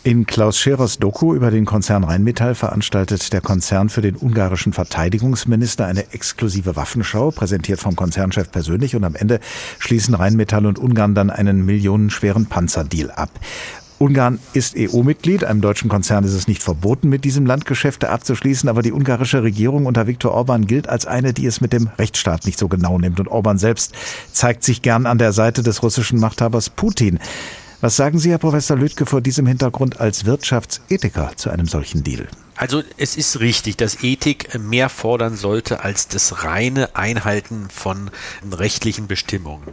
In 0.02 0.24
Klaus 0.24 0.58
Scherers 0.58 0.98
Doku 0.98 1.34
über 1.34 1.50
den 1.50 1.66
Konzern 1.66 2.04
Rheinmetall 2.04 2.54
veranstaltet 2.54 3.34
der 3.34 3.42
Konzern 3.42 3.90
für 3.90 4.00
den 4.00 4.16
ungarischen 4.16 4.72
Verteidigungsminister 4.72 5.84
eine 5.84 6.14
exklusive 6.14 6.74
Waffenschau, 6.74 7.30
präsentiert 7.32 7.80
vom 7.80 7.96
Konzernchef 7.96 8.50
persönlich 8.50 8.96
und 8.96 9.04
am 9.04 9.14
Ende 9.14 9.40
schließen 9.78 10.14
Rheinmetall 10.14 10.64
und 10.64 10.78
Ungarn 10.78 11.14
dann 11.14 11.28
einen 11.28 11.66
millionenschweren 11.66 12.46
Panzerdeal 12.46 13.10
ab. 13.10 13.28
Ungarn 13.98 14.38
ist 14.54 14.74
EU-Mitglied. 14.78 15.44
Einem 15.44 15.60
deutschen 15.60 15.90
Konzern 15.90 16.24
ist 16.24 16.32
es 16.32 16.48
nicht 16.48 16.62
verboten, 16.62 17.10
mit 17.10 17.26
diesem 17.26 17.44
Land 17.44 17.66
Geschäfte 17.66 18.08
abzuschließen. 18.08 18.70
Aber 18.70 18.80
die 18.80 18.92
ungarische 18.92 19.42
Regierung 19.42 19.84
unter 19.84 20.06
Viktor 20.06 20.32
Orban 20.32 20.66
gilt 20.66 20.88
als 20.88 21.04
eine, 21.04 21.34
die 21.34 21.44
es 21.44 21.60
mit 21.60 21.74
dem 21.74 21.90
Rechtsstaat 21.98 22.46
nicht 22.46 22.58
so 22.58 22.68
genau 22.68 22.98
nimmt. 22.98 23.20
Und 23.20 23.28
Orban 23.28 23.58
selbst 23.58 23.92
zeigt 24.32 24.64
sich 24.64 24.80
gern 24.80 25.04
an 25.04 25.18
der 25.18 25.34
Seite 25.34 25.62
des 25.62 25.82
russischen 25.82 26.18
Machthabers 26.18 26.70
Putin. 26.70 27.18
Was 27.82 27.96
sagen 27.96 28.18
Sie, 28.18 28.30
Herr 28.30 28.38
Professor 28.38 28.76
Lüdke, 28.76 29.06
vor 29.06 29.22
diesem 29.22 29.46
Hintergrund 29.46 30.00
als 30.00 30.26
Wirtschaftsethiker 30.26 31.32
zu 31.36 31.48
einem 31.48 31.66
solchen 31.66 32.04
Deal? 32.04 32.28
Also 32.54 32.82
es 32.98 33.16
ist 33.16 33.40
richtig, 33.40 33.78
dass 33.78 34.04
Ethik 34.04 34.58
mehr 34.58 34.90
fordern 34.90 35.34
sollte 35.34 35.82
als 35.82 36.06
das 36.06 36.44
reine 36.44 36.94
Einhalten 36.94 37.70
von 37.70 38.10
rechtlichen 38.52 39.06
Bestimmungen 39.06 39.66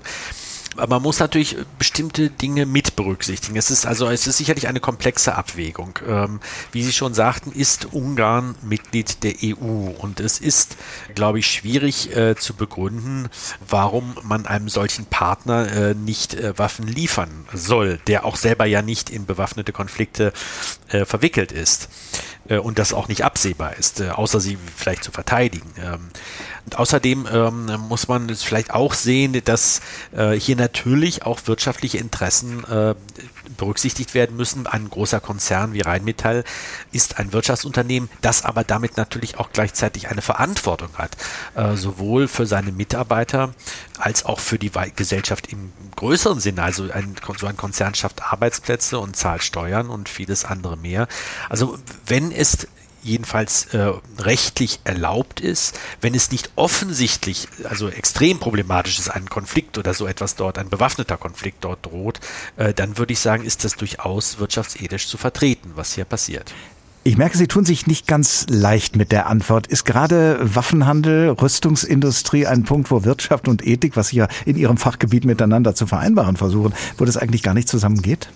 man 0.88 1.02
muss 1.02 1.20
natürlich 1.20 1.58
bestimmte 1.78 2.30
Dinge 2.30 2.66
mit 2.66 2.96
berücksichtigen. 2.96 3.58
Es 3.58 3.72
ist 3.72 3.86
also, 3.86 4.08
es 4.10 4.28
ist 4.28 4.38
sicherlich 4.38 4.68
eine 4.68 4.80
komplexe 4.80 5.36
Abwägung. 5.36 6.00
Ähm, 6.08 6.40
wie 6.72 6.84
Sie 6.84 6.94
schon 6.94 7.14
sagten, 7.14 7.52
ist 7.52 7.94
Ungarn 7.94 8.56
Mitglied 8.62 9.24
der 9.24 9.34
EU 9.44 9.92
und 9.98 10.20
es 10.20 10.40
ist, 10.40 10.78
glaube 11.16 11.40
ich, 11.40 11.48
schwierig 11.48 12.16
äh, 12.16 12.36
zu 12.36 12.54
begründen, 12.54 13.30
warum 13.68 14.16
man 14.24 14.46
einem 14.46 14.70
solchen 14.70 15.06
Partner 15.06 15.72
äh, 15.72 15.94
nicht 15.94 16.36
äh, 16.36 16.58
Waffen 16.58 16.88
liefern 16.88 17.46
soll, 17.54 18.00
der 18.08 18.26
auch 18.26 18.36
selber 18.36 18.66
ja 18.66 18.82
nicht 18.82 19.10
in 19.10 19.26
bewaffnete 19.26 19.72
Konflikte 19.72 20.34
äh, 20.90 21.06
verwickelt 21.06 21.52
ist 21.52 21.90
und 22.56 22.80
das 22.80 22.94
auch 22.94 23.08
nicht 23.08 23.24
absehbar 23.26 23.76
ist, 23.76 24.00
äh, 24.00 24.10
außer 24.10 24.40
sie 24.40 24.58
vielleicht 24.76 25.04
zu 25.04 25.12
verteidigen. 25.12 25.70
Ähm, 25.78 26.10
und 26.66 26.78
außerdem 26.78 27.28
ähm, 27.32 27.66
muss 27.88 28.10
man 28.10 28.34
vielleicht 28.36 28.72
auch 28.72 28.94
sehen, 28.94 29.42
dass 29.46 29.80
äh, 30.12 30.34
hier 30.34 30.58
natürlich 30.58 31.24
auch 31.24 31.40
wirtschaftliche 31.46 31.98
Interessen 31.98 32.64
äh, 32.66 32.94
berücksichtigt 33.56 34.14
werden 34.14 34.36
müssen. 34.36 34.68
Ein 34.68 34.90
großer 34.90 35.22
Konzern 35.22 35.72
wie 35.72 35.80
Rheinmetall 35.80 36.44
ist 36.92 37.20
ein 37.20 37.32
Wirtschaftsunternehmen, 37.32 38.10
das 38.22 38.44
aber 38.44 38.66
damit 38.66 38.98
natürlich 38.98 39.38
auch 39.38 39.52
gleichzeitig 39.54 40.10
eine 40.10 40.22
Verantwortung 40.22 40.90
hat, 40.98 41.16
äh, 41.56 41.76
sowohl 41.76 42.28
für 42.28 42.46
seine 42.46 42.74
Mitarbeiter 42.74 43.54
als 43.98 44.26
auch 44.26 44.42
für 44.42 44.60
die 44.60 44.72
Gesellschaft 44.96 45.52
im 45.52 45.72
größeren 45.96 46.42
Sinne. 46.42 46.64
Also 46.64 46.92
ein, 46.92 47.16
so 47.38 47.48
ein 47.48 47.58
Konzern 47.58 47.96
schafft 47.96 48.22
Arbeitsplätze 48.22 49.00
und 49.00 49.16
zahlt 49.16 49.44
Steuern 49.44 49.90
und 49.90 50.10
vieles 50.10 50.44
andere 50.44 50.76
mehr. 50.76 51.08
Also 51.50 51.78
wenn 52.06 52.32
es 52.38 52.68
jedenfalls 53.04 53.66
äh, 53.74 53.94
rechtlich 54.20 54.80
erlaubt 54.84 55.40
ist, 55.40 55.80
wenn 56.02 56.14
es 56.14 56.32
nicht 56.32 56.52
offensichtlich, 56.56 57.48
also 57.64 57.90
extrem 57.90 58.40
problematisch 58.40 59.00
ist, 59.00 59.10
ein 59.10 59.30
Konflikt 59.30 59.78
oder 59.78 59.94
so 59.94 60.08
etwas 60.08 60.36
dort, 60.36 60.58
ein 60.58 60.70
bewaffneter 60.70 61.18
Konflikt 61.18 61.64
dort 61.64 61.86
droht, 61.86 62.20
äh, 62.58 62.74
dann 62.74 62.98
würde 62.98 63.14
ich 63.14 63.20
sagen, 63.20 63.44
ist 63.44 63.64
das 63.64 63.76
durchaus 63.76 64.40
wirtschaftsethisch 64.40 65.08
zu 65.08 65.18
vertreten, 65.18 65.72
was 65.76 65.94
hier 65.94 66.06
passiert. 66.06 66.54
Ich 67.04 67.16
merke, 67.16 67.38
Sie 67.38 67.48
tun 67.48 67.64
sich 67.64 67.88
nicht 67.88 68.06
ganz 68.06 68.48
leicht 68.50 68.98
mit 68.98 69.14
der 69.14 69.28
Antwort. 69.28 69.68
Ist 69.68 69.86
gerade 69.86 70.40
Waffenhandel, 70.42 71.30
Rüstungsindustrie 71.30 72.46
ein 72.46 72.66
Punkt, 72.66 72.92
wo 72.92 73.06
Wirtschaft 73.06 73.48
und 73.48 73.66
Ethik, 73.66 73.96
was 73.96 74.10
Sie 74.10 74.18
ja 74.18 74.28
in 74.46 74.58
Ihrem 74.58 74.76
Fachgebiet 74.76 75.24
miteinander 75.24 75.74
zu 75.74 75.88
vereinbaren 75.88 76.36
versuchen, 76.36 76.74
wo 76.98 77.06
das 77.06 77.16
eigentlich 77.16 77.44
gar 77.44 77.54
nicht 77.54 77.70
zusammengeht? 77.70 78.28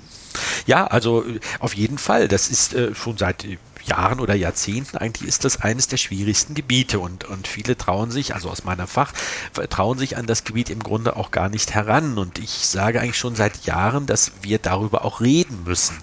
Ja, 0.65 0.87
also 0.87 1.25
äh, 1.25 1.41
auf 1.59 1.75
jeden 1.75 1.97
Fall. 1.97 2.29
Das 2.29 2.47
ist 2.49 2.73
äh, 2.73 2.95
schon 2.95 3.17
seit 3.17 3.45
Jahren 3.85 4.19
oder 4.19 4.35
Jahrzehnten 4.35 4.97
eigentlich 4.97 5.27
ist 5.27 5.45
das 5.45 5.61
eines 5.61 5.87
der 5.87 5.97
schwierigsten 5.97 6.53
Gebiete 6.53 6.99
und, 6.99 7.23
und 7.25 7.47
viele 7.47 7.77
trauen 7.77 8.11
sich, 8.11 8.33
also 8.33 8.49
aus 8.49 8.63
meiner 8.63 8.87
Fach, 8.87 9.13
trauen 9.69 9.97
sich 9.97 10.17
an 10.17 10.25
das 10.25 10.43
Gebiet 10.43 10.69
im 10.69 10.81
Grunde 10.81 11.15
auch 11.15 11.31
gar 11.31 11.49
nicht 11.49 11.73
heran. 11.73 12.17
Und 12.17 12.39
ich 12.39 12.67
sage 12.67 13.01
eigentlich 13.01 13.17
schon 13.17 13.35
seit 13.35 13.65
Jahren, 13.65 14.05
dass 14.05 14.31
wir 14.41 14.59
darüber 14.59 15.05
auch 15.05 15.21
reden 15.21 15.63
müssen. 15.65 15.95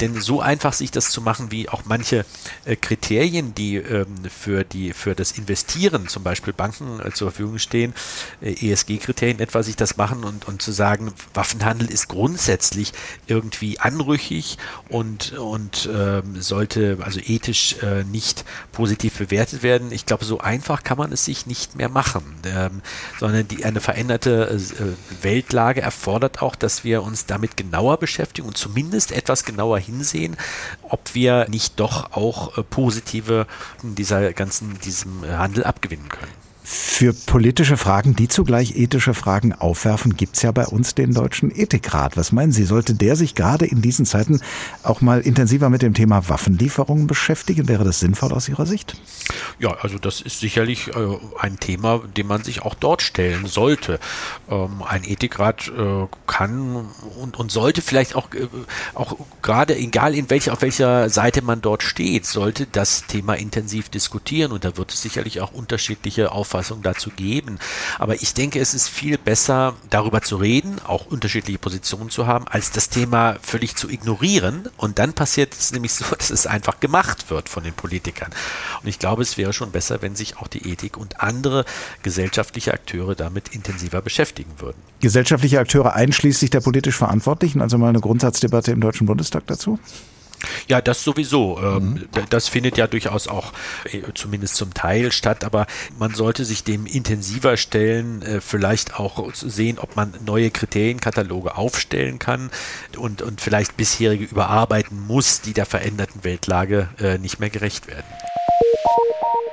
Denn 0.00 0.20
so 0.20 0.40
einfach 0.40 0.72
sich 0.72 0.90
das 0.90 1.10
zu 1.10 1.20
machen, 1.20 1.50
wie 1.50 1.68
auch 1.68 1.82
manche 1.84 2.24
äh, 2.64 2.76
Kriterien, 2.76 3.54
die 3.54 3.76
ähm, 3.76 4.06
für, 4.28 4.64
die, 4.64 4.92
für 4.92 5.14
das 5.14 5.32
Investieren 5.32 6.08
zum 6.08 6.22
Beispiel 6.22 6.52
Banken 6.52 7.00
äh, 7.00 7.12
zur 7.12 7.30
Verfügung 7.30 7.58
stehen, 7.58 7.94
äh, 8.40 8.52
ESG-Kriterien 8.52 9.40
etwa 9.40 9.62
sich 9.62 9.76
das 9.76 9.96
machen 9.96 10.24
und, 10.24 10.46
und 10.46 10.62
zu 10.62 10.72
sagen, 10.72 11.12
Waffenhandel 11.32 11.90
ist 11.90 12.08
grundsätzlich 12.08 12.92
irgendwie 13.26 13.80
anrüchig 13.80 14.58
und, 14.88 15.32
und 15.32 15.88
ähm, 15.92 16.40
sollte 16.40 17.03
also 17.04 17.20
ethisch 17.20 17.76
äh, 17.82 18.04
nicht 18.04 18.44
positiv 18.72 19.18
bewertet 19.18 19.62
werden. 19.62 19.92
Ich 19.92 20.06
glaube, 20.06 20.24
so 20.24 20.40
einfach 20.40 20.82
kann 20.82 20.98
man 20.98 21.12
es 21.12 21.24
sich 21.24 21.46
nicht 21.46 21.76
mehr 21.76 21.88
machen, 21.88 22.22
ähm, 22.46 22.82
sondern 23.18 23.46
die, 23.48 23.64
eine 23.64 23.80
veränderte 23.80 24.50
äh, 24.50 25.22
Weltlage 25.24 25.80
erfordert 25.80 26.42
auch, 26.42 26.56
dass 26.56 26.84
wir 26.84 27.02
uns 27.02 27.26
damit 27.26 27.56
genauer 27.56 27.98
beschäftigen 27.98 28.46
und 28.46 28.56
zumindest 28.56 29.12
etwas 29.12 29.44
genauer 29.44 29.78
hinsehen, 29.78 30.36
ob 30.82 31.14
wir 31.14 31.46
nicht 31.48 31.80
doch 31.80 32.12
auch 32.12 32.58
äh, 32.58 32.62
positive 32.62 33.46
dieser 33.82 34.32
ganzen 34.32 34.78
diesem 34.80 35.24
Handel 35.26 35.64
abgewinnen 35.64 36.08
können. 36.08 36.43
Für 36.66 37.12
politische 37.12 37.76
Fragen, 37.76 38.16
die 38.16 38.26
zugleich 38.26 38.74
ethische 38.74 39.12
Fragen 39.12 39.52
aufwerfen, 39.52 40.16
gibt's 40.16 40.40
ja 40.40 40.50
bei 40.50 40.66
uns 40.66 40.94
den 40.94 41.12
Deutschen 41.12 41.54
Ethikrat. 41.54 42.16
Was 42.16 42.32
meinen 42.32 42.52
Sie, 42.52 42.64
sollte 42.64 42.94
der 42.94 43.16
sich 43.16 43.34
gerade 43.34 43.66
in 43.66 43.82
diesen 43.82 44.06
Zeiten 44.06 44.40
auch 44.82 45.02
mal 45.02 45.20
intensiver 45.20 45.68
mit 45.68 45.82
dem 45.82 45.92
Thema 45.92 46.26
Waffenlieferungen 46.30 47.06
beschäftigen? 47.06 47.68
Wäre 47.68 47.84
das 47.84 48.00
sinnvoll 48.00 48.32
aus 48.32 48.48
Ihrer 48.48 48.64
Sicht? 48.64 48.96
Ja, 49.58 49.76
also 49.82 49.98
das 49.98 50.22
ist 50.22 50.40
sicherlich 50.40 50.88
äh, 50.88 51.18
ein 51.38 51.60
Thema, 51.60 52.00
dem 52.16 52.28
man 52.28 52.42
sich 52.42 52.62
auch 52.62 52.74
dort 52.74 53.02
stellen 53.02 53.44
sollte. 53.44 54.00
Ähm, 54.48 54.82
ein 54.88 55.04
Ethikrat 55.04 55.68
äh, 55.68 56.06
kann 56.26 56.86
und, 57.20 57.38
und 57.38 57.52
sollte 57.52 57.82
vielleicht 57.82 58.14
auch, 58.14 58.32
äh, 58.32 58.48
auch 58.94 59.18
gerade, 59.42 59.76
egal 59.76 60.14
in 60.14 60.30
welcher, 60.30 60.54
auf 60.54 60.62
welcher 60.62 61.10
Seite 61.10 61.42
man 61.42 61.60
dort 61.60 61.82
steht, 61.82 62.24
sollte 62.24 62.66
das 62.66 63.06
Thema 63.06 63.34
intensiv 63.34 63.90
diskutieren 63.90 64.50
und 64.50 64.64
da 64.64 64.78
wird 64.78 64.94
es 64.94 65.02
sicherlich 65.02 65.42
auch 65.42 65.52
unterschiedliche 65.52 66.32
Auffassungen 66.32 66.53
Auffassung 66.54 66.82
dazu 66.82 67.10
geben. 67.10 67.58
Aber 67.98 68.14
ich 68.14 68.32
denke, 68.32 68.60
es 68.60 68.74
ist 68.74 68.88
viel 68.88 69.18
besser, 69.18 69.74
darüber 69.90 70.22
zu 70.22 70.36
reden, 70.36 70.76
auch 70.86 71.06
unterschiedliche 71.06 71.58
Positionen 71.58 72.10
zu 72.10 72.26
haben, 72.28 72.46
als 72.46 72.70
das 72.70 72.88
Thema 72.88 73.36
völlig 73.42 73.74
zu 73.74 73.90
ignorieren. 73.90 74.68
Und 74.76 75.00
dann 75.00 75.12
passiert 75.12 75.52
es 75.52 75.72
nämlich 75.72 75.92
so, 75.92 76.04
dass 76.16 76.30
es 76.30 76.46
einfach 76.46 76.78
gemacht 76.78 77.30
wird 77.30 77.48
von 77.48 77.64
den 77.64 77.74
Politikern. 77.74 78.30
Und 78.82 78.88
ich 78.88 78.98
glaube, 78.98 79.22
es 79.22 79.36
wäre 79.36 79.52
schon 79.52 79.72
besser, 79.72 80.00
wenn 80.00 80.14
sich 80.14 80.36
auch 80.36 80.46
die 80.46 80.70
Ethik 80.70 80.96
und 80.96 81.20
andere 81.20 81.64
gesellschaftliche 82.02 82.72
Akteure 82.72 83.14
damit 83.16 83.48
intensiver 83.48 84.00
beschäftigen 84.00 84.52
würden. 84.58 84.76
Gesellschaftliche 85.00 85.58
Akteure 85.58 85.94
einschließlich 85.94 86.50
der 86.50 86.60
politisch 86.60 86.96
Verantwortlichen, 86.96 87.60
also 87.60 87.78
mal 87.78 87.88
eine 87.88 88.00
Grundsatzdebatte 88.00 88.70
im 88.70 88.80
Deutschen 88.80 89.06
Bundestag 89.06 89.46
dazu? 89.48 89.78
Ja, 90.68 90.80
das 90.80 91.04
sowieso. 91.04 91.56
Mhm. 91.56 92.08
Das 92.30 92.48
findet 92.48 92.76
ja 92.76 92.86
durchaus 92.86 93.28
auch 93.28 93.52
äh, 93.92 94.02
zumindest 94.14 94.56
zum 94.56 94.74
Teil 94.74 95.12
statt, 95.12 95.44
aber 95.44 95.66
man 95.98 96.14
sollte 96.14 96.44
sich 96.44 96.64
dem 96.64 96.86
intensiver 96.86 97.56
stellen, 97.56 98.22
äh, 98.22 98.40
vielleicht 98.40 98.98
auch 98.98 99.32
sehen, 99.34 99.78
ob 99.78 99.96
man 99.96 100.12
neue 100.24 100.50
Kriterienkataloge 100.50 101.56
aufstellen 101.56 102.18
kann 102.18 102.50
und, 102.96 103.22
und 103.22 103.40
vielleicht 103.40 103.76
bisherige 103.76 104.24
überarbeiten 104.24 105.00
muss, 105.06 105.40
die 105.40 105.52
der 105.52 105.66
veränderten 105.66 106.24
Weltlage 106.24 106.88
äh, 106.98 107.18
nicht 107.18 107.40
mehr 107.40 107.50
gerecht 107.50 107.86
werden. 107.86 108.04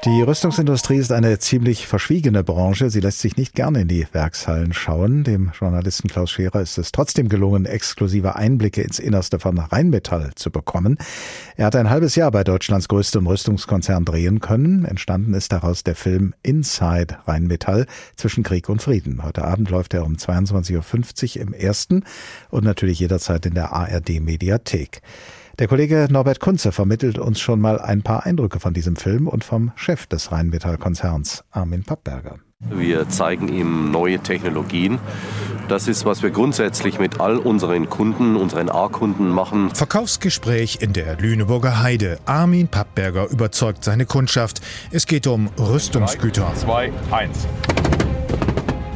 Die 0.04 0.24
Rüstungsindustrie 0.24 0.98
ist 0.98 1.12
eine 1.12 1.38
ziemlich 1.38 1.86
verschwiegene 1.86 2.44
Branche. 2.44 2.90
Sie 2.90 3.02
lässt 3.02 3.20
sich 3.20 3.38
nicht 3.38 3.54
gerne 3.54 3.82
in 3.82 3.88
die 3.88 4.08
Werkshallen 4.12 4.74
schauen. 4.74 5.24
Dem 5.24 5.52
Journalisten 5.54 6.08
Klaus 6.08 6.32
Scherer 6.32 6.60
ist 6.60 6.80
es 6.80 6.92
trotzdem 6.92 7.30
gelungen, 7.30 7.68
exklusive 7.68 8.36
Einblicke 8.36 8.82
ins 8.82 8.98
Innerste 8.98 9.38
von 9.38 9.60
Rheinmetall 9.60 10.32
zu 10.34 10.50
bekommen. 10.50 10.98
Er 11.56 11.68
hat 11.68 11.76
ein 11.76 11.92
halbes 11.92 12.16
Jahr 12.16 12.32
bei 12.32 12.44
Deutschlands 12.44 12.88
größtem 12.88 13.28
Rüstungskonzern 13.28 14.04
drehen 14.04 14.40
können. 14.40 14.86
Entstanden 14.86 15.36
ist 15.36 15.52
daraus 15.52 15.84
der 15.84 15.96
Film 15.96 16.34
Inside 16.42 17.20
Rheinmetall 17.28 17.86
zwischen 18.16 18.44
Krieg 18.44 18.70
und 18.70 18.82
Frieden. 18.82 19.24
Heute 19.24 19.46
Abend 19.46 19.70
läuft 19.70 19.94
er 19.94 20.04
um 20.04 20.16
22.50 20.16 21.36
Uhr 21.36 21.42
im 21.44 21.54
ersten 21.54 22.06
und 22.50 22.64
natürlich 22.64 23.00
jederzeit 23.00 23.46
in 23.46 23.54
der 23.54 23.72
ARD 23.72 24.20
Mediathek. 24.20 25.04
Der 25.60 25.68
Kollege 25.68 26.08
Norbert 26.10 26.40
Kunze 26.40 26.72
vermittelt 26.72 27.20
uns 27.20 27.40
schon 27.40 27.60
mal 27.60 27.80
ein 27.80 28.02
paar 28.02 28.26
Eindrücke 28.26 28.60
von 28.60 28.74
diesem 28.74 28.96
Film 28.96 29.28
und 29.28 29.44
vom 29.44 29.72
Chef 29.76 30.08
des 30.08 30.32
Rheinmetall-Konzerns, 30.32 31.44
Armin 31.52 31.84
Pappberger. 31.84 32.40
Wir 32.70 33.10
zeigen 33.10 33.48
ihm 33.48 33.92
neue 33.92 34.20
Technologien. 34.20 35.00
Das 35.68 35.88
ist, 35.88 36.06
was 36.06 36.22
wir 36.22 36.30
grundsätzlich 36.30 37.00
mit 37.00 37.20
all 37.20 37.38
unseren 37.38 37.90
Kunden, 37.90 38.36
unseren 38.36 38.70
A-Kunden 38.70 39.30
machen. 39.30 39.74
Verkaufsgespräch 39.74 40.78
in 40.82 40.94
der 40.94 41.18
Lüneburger 41.18 41.82
Heide. 41.82 42.20
Armin 42.26 42.68
Pappberger 42.68 43.30
überzeugt 43.30 43.84
seine 43.84 44.06
Kundschaft. 44.06 44.62
Es 44.92 45.08
geht 45.08 45.28
um 45.28 45.50
Rüstungsgüter. 45.58 46.54
2, 46.56 46.92
1. 47.12 47.48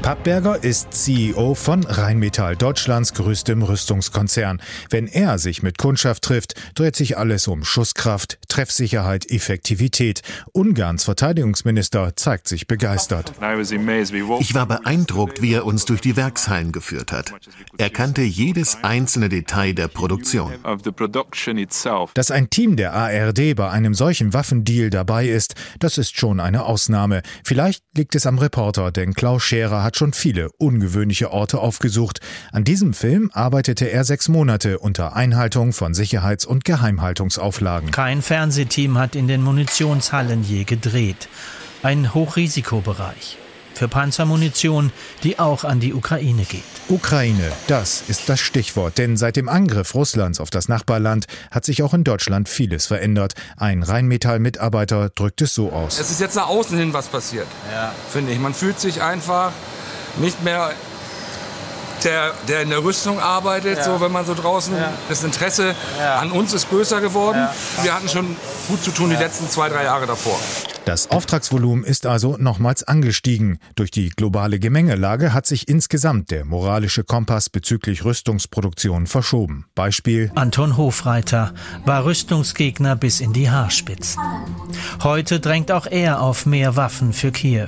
Pappberger 0.05 0.63
ist 0.63 0.93
CEO 0.93 1.55
von 1.55 1.83
Rheinmetall, 1.83 2.55
Deutschlands 2.55 3.15
größtem 3.15 3.63
Rüstungskonzern. 3.63 4.61
Wenn 4.91 5.07
er 5.07 5.39
sich 5.39 5.63
mit 5.63 5.79
Kundschaft 5.79 6.21
trifft, 6.21 6.53
dreht 6.75 6.95
sich 6.95 7.17
alles 7.17 7.47
um 7.47 7.65
Schusskraft, 7.65 8.37
Treffsicherheit, 8.47 9.31
Effektivität. 9.31 10.21
Ungarns 10.51 11.05
Verteidigungsminister 11.05 12.15
zeigt 12.15 12.47
sich 12.47 12.67
begeistert. 12.67 13.33
Ich 14.39 14.53
war 14.53 14.67
beeindruckt, 14.67 15.41
wie 15.41 15.53
er 15.53 15.65
uns 15.65 15.85
durch 15.85 16.01
die 16.01 16.15
Werkshallen 16.15 16.71
geführt 16.71 17.11
hat. 17.11 17.33
Er 17.79 17.89
kannte 17.89 18.21
jedes 18.21 18.77
einzelne 18.83 19.27
Detail 19.29 19.73
der 19.73 19.87
Produktion. 19.87 20.53
Dass 22.13 22.29
ein 22.29 22.49
Team 22.51 22.75
der 22.75 22.93
ARD 22.93 23.55
bei 23.55 23.71
einem 23.71 23.95
solchen 23.95 24.33
Waffendeal 24.33 24.91
dabei 24.91 25.27
ist, 25.27 25.55
das 25.79 25.97
ist 25.97 26.15
schon 26.15 26.39
eine 26.39 26.65
Ausnahme. 26.65 27.23
Vielleicht 27.43 27.83
liegt 27.97 28.13
es 28.13 28.27
am 28.27 28.37
Reporter, 28.37 28.91
denn 28.91 29.15
Klaus 29.15 29.41
Scherer 29.41 29.81
hat 29.81 29.94
schon 29.95 30.13
viele 30.13 30.49
ungewöhnliche 30.57 31.31
Orte 31.31 31.59
aufgesucht. 31.59 32.19
An 32.51 32.63
diesem 32.63 32.93
Film 32.93 33.29
arbeitete 33.33 33.85
er 33.85 34.03
sechs 34.03 34.27
Monate 34.27 34.79
unter 34.79 35.15
Einhaltung 35.15 35.73
von 35.73 35.93
Sicherheits- 35.93 36.45
und 36.45 36.65
Geheimhaltungsauflagen. 36.65 37.91
Kein 37.91 38.21
Fernsehteam 38.21 38.97
hat 38.97 39.15
in 39.15 39.27
den 39.27 39.41
Munitionshallen 39.41 40.43
je 40.43 40.63
gedreht. 40.63 41.27
Ein 41.83 42.13
Hochrisikobereich 42.13 43.37
für 43.77 43.87
Panzermunition, 43.87 44.91
die 45.23 45.39
auch 45.39 45.63
an 45.63 45.79
die 45.79 45.93
Ukraine 45.93 46.43
geht. 46.43 46.63
Ukraine, 46.87 47.51
das 47.67 48.03
ist 48.07 48.29
das 48.29 48.39
Stichwort, 48.39 48.97
denn 48.97 49.17
seit 49.17 49.35
dem 49.35 49.49
Angriff 49.49 49.95
Russlands 49.95 50.39
auf 50.39 50.49
das 50.49 50.69
Nachbarland 50.69 51.25
hat 51.51 51.65
sich 51.65 51.83
auch 51.83 51.93
in 51.93 52.03
Deutschland 52.03 52.47
vieles 52.47 52.85
verändert. 52.85 53.33
Ein 53.57 53.83
Rheinmetall-Mitarbeiter 53.83 55.09
drückt 55.09 55.41
es 55.41 55.53
so 55.53 55.71
aus. 55.71 55.99
Es 55.99 56.11
ist 56.11 56.21
jetzt 56.21 56.35
nach 56.35 56.47
außen 56.47 56.77
hin 56.77 56.93
was 56.93 57.07
passiert, 57.07 57.47
ja. 57.71 57.93
finde 58.09 58.31
ich. 58.31 58.39
Man 58.39 58.53
fühlt 58.53 58.79
sich 58.79 59.01
einfach 59.01 59.51
nicht 60.17 60.43
mehr 60.43 60.71
der, 62.03 62.33
der 62.47 62.61
in 62.61 62.69
der 62.69 62.83
Rüstung 62.83 63.19
arbeitet, 63.19 63.77
ja. 63.77 63.83
so 63.83 63.99
wenn 63.99 64.11
man 64.11 64.25
so 64.25 64.33
draußen. 64.35 64.75
Ja. 64.75 64.93
Das 65.09 65.23
Interesse 65.23 65.75
ja. 65.99 66.19
an 66.19 66.31
uns 66.31 66.53
ist 66.53 66.69
größer 66.69 67.01
geworden. 67.01 67.47
Wir 67.81 67.93
hatten 67.93 68.07
schon 68.07 68.35
gut 68.67 68.83
zu 68.83 68.91
tun 68.91 69.09
die 69.09 69.15
letzten 69.15 69.49
zwei, 69.49 69.69
drei 69.69 69.83
Jahre 69.83 70.05
davor. 70.05 70.39
Das 70.85 71.09
Auftragsvolumen 71.09 71.83
ist 71.83 72.05
also 72.05 72.37
nochmals 72.37 72.83
angestiegen. 72.83 73.57
Durch 73.73 73.89
die 73.89 74.09
globale 74.09 74.59
Gemengelage 74.59 75.33
hat 75.33 75.47
sich 75.47 75.67
insgesamt 75.67 76.29
der 76.29 76.45
moralische 76.45 77.03
Kompass 77.03 77.49
bezüglich 77.49 78.05
Rüstungsproduktion 78.05 79.07
verschoben. 79.07 79.65
Beispiel 79.73 80.31
Anton 80.35 80.77
Hofreiter 80.77 81.53
war 81.85 82.05
Rüstungsgegner 82.05 82.95
bis 82.95 83.19
in 83.19 83.33
die 83.33 83.49
Haarspitzen. 83.49 84.21
Heute 85.01 85.39
drängt 85.39 85.71
auch 85.71 85.87
er 85.87 86.21
auf 86.21 86.45
mehr 86.45 86.75
Waffen 86.75 87.13
für 87.13 87.31
Kiew 87.31 87.65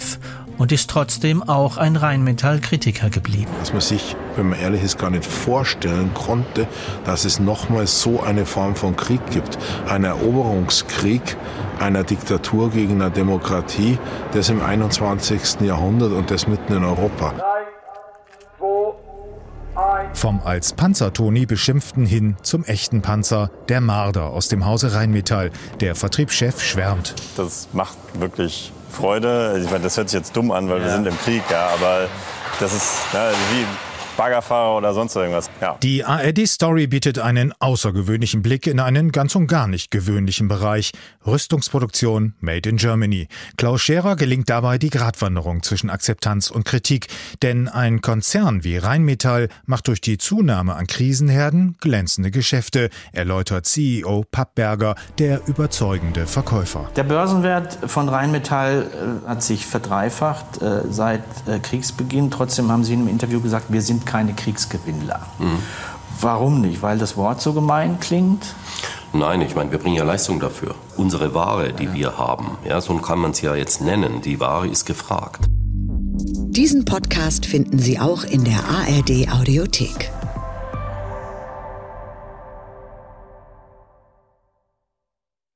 und 0.57 0.71
ist 0.71 0.89
trotzdem 0.89 1.43
auch 1.43 1.77
ein 1.77 1.95
Rheinmetall-Kritiker 1.95 3.09
geblieben. 3.09 3.51
Dass 3.59 3.71
man 3.71 3.81
sich, 3.81 4.15
wenn 4.35 4.49
man 4.49 4.59
ehrlich 4.59 4.83
ist, 4.83 4.97
gar 4.97 5.09
nicht 5.09 5.25
vorstellen 5.25 6.11
konnte, 6.13 6.67
dass 7.05 7.25
es 7.25 7.39
nochmals 7.39 8.01
so 8.01 8.21
eine 8.21 8.45
Form 8.45 8.75
von 8.75 8.95
Krieg 8.95 9.21
gibt. 9.31 9.57
Ein 9.87 10.03
Eroberungskrieg 10.03 11.37
einer 11.79 12.03
Diktatur 12.03 12.71
gegen 12.71 13.01
eine 13.01 13.11
Demokratie, 13.11 13.97
das 14.33 14.49
im 14.49 14.61
21. 14.61 15.61
Jahrhundert 15.61 16.11
und 16.11 16.31
das 16.31 16.47
mitten 16.47 16.73
in 16.73 16.83
Europa. 16.83 17.33
Vom 20.17 20.41
als 20.43 20.73
Panzertoni 20.73 21.45
beschimpften 21.45 22.07
hin 22.07 22.37
zum 22.41 22.63
echten 22.63 23.03
Panzer, 23.03 23.51
der 23.69 23.81
Marder 23.81 24.31
aus 24.31 24.47
dem 24.47 24.65
Hause 24.65 24.95
Rheinmetall. 24.95 25.51
Der 25.79 25.93
Vertriebschef 25.93 26.59
schwärmt. 26.59 27.13
Das 27.37 27.67
macht 27.71 27.95
wirklich 28.15 28.71
Freude. 28.89 29.61
Ich 29.63 29.69
meine, 29.69 29.83
das 29.83 29.95
hört 29.95 30.09
sich 30.09 30.17
jetzt 30.17 30.35
dumm 30.35 30.49
an, 30.49 30.69
weil 30.69 30.79
ja. 30.79 30.85
wir 30.85 30.91
sind 30.91 31.05
im 31.05 31.15
Krieg, 31.19 31.43
ja, 31.51 31.67
aber 31.67 32.07
das 32.59 32.73
ist 32.73 32.93
ja, 33.13 33.29
wie 33.29 33.65
Baggerfahrer 34.17 34.77
oder 34.77 34.93
sonst 34.93 35.15
irgendwas. 35.15 35.49
Ja. 35.61 35.77
Die 35.81 36.03
ARD-Story 36.03 36.87
bietet 36.87 37.19
einen 37.19 37.53
außergewöhnlichen 37.59 38.41
Blick 38.41 38.67
in 38.67 38.79
einen 38.79 39.11
ganz 39.11 39.35
und 39.35 39.47
gar 39.47 39.67
nicht 39.67 39.91
gewöhnlichen 39.91 40.47
Bereich. 40.47 40.91
Rüstungsproduktion 41.25 42.33
made 42.39 42.67
in 42.67 42.77
Germany. 42.77 43.27
Klaus 43.57 43.81
Scherer 43.81 44.15
gelingt 44.15 44.49
dabei 44.49 44.77
die 44.77 44.89
Gratwanderung 44.89 45.63
zwischen 45.63 45.89
Akzeptanz 45.89 46.49
und 46.49 46.65
Kritik. 46.65 47.07
Denn 47.41 47.67
ein 47.67 48.01
Konzern 48.01 48.63
wie 48.63 48.77
Rheinmetall 48.77 49.49
macht 49.65 49.87
durch 49.87 50.01
die 50.01 50.17
Zunahme 50.17 50.75
an 50.75 50.87
Krisenherden 50.87 51.77
glänzende 51.79 52.31
Geschäfte, 52.31 52.89
erläutert 53.11 53.65
CEO 53.65 54.25
Pappberger, 54.31 54.95
der 55.19 55.47
überzeugende 55.47 56.25
Verkäufer. 56.25 56.89
Der 56.95 57.03
Börsenwert 57.03 57.77
von 57.85 58.09
Rheinmetall 58.09 59.21
äh, 59.25 59.27
hat 59.29 59.43
sich 59.43 59.67
verdreifacht 59.67 60.61
äh, 60.61 60.81
seit 60.89 61.21
äh, 61.45 61.59
Kriegsbeginn. 61.59 62.31
Trotzdem 62.31 62.71
haben 62.71 62.83
Sie 62.83 62.93
in 62.93 63.01
einem 63.01 63.09
Interview 63.09 63.41
gesagt, 63.41 63.65
wir 63.69 63.81
sind 63.81 64.06
keine 64.07 64.33
Kriegsgewinnler. 64.33 65.21
Mhm. 65.37 65.59
Warum 66.19 66.61
nicht? 66.61 66.81
Weil 66.81 66.97
das 66.97 67.15
Wort 67.15 67.41
so 67.41 67.53
gemein 67.53 67.99
klingt? 67.99 68.43
Nein, 69.13 69.41
ich 69.41 69.55
meine, 69.55 69.71
wir 69.71 69.77
bringen 69.77 69.95
ja 69.95 70.03
Leistung 70.03 70.39
dafür. 70.39 70.73
Unsere 70.95 71.33
Ware, 71.33 71.73
die 71.73 71.85
ja. 71.85 71.93
wir 71.93 72.17
haben, 72.17 72.57
ja, 72.67 72.81
so 72.81 72.95
kann 72.97 73.19
man 73.19 73.31
es 73.31 73.41
ja 73.41 73.55
jetzt 73.55 73.81
nennen, 73.81 74.21
die 74.21 74.39
Ware 74.39 74.67
ist 74.67 74.85
gefragt. 74.85 75.45
Diesen 76.49 76.85
Podcast 76.85 77.45
finden 77.45 77.77
Sie 77.77 77.99
auch 77.99 78.23
in 78.23 78.43
der 78.43 78.63
ARD 78.67 79.31
Audiothek. 79.31 80.11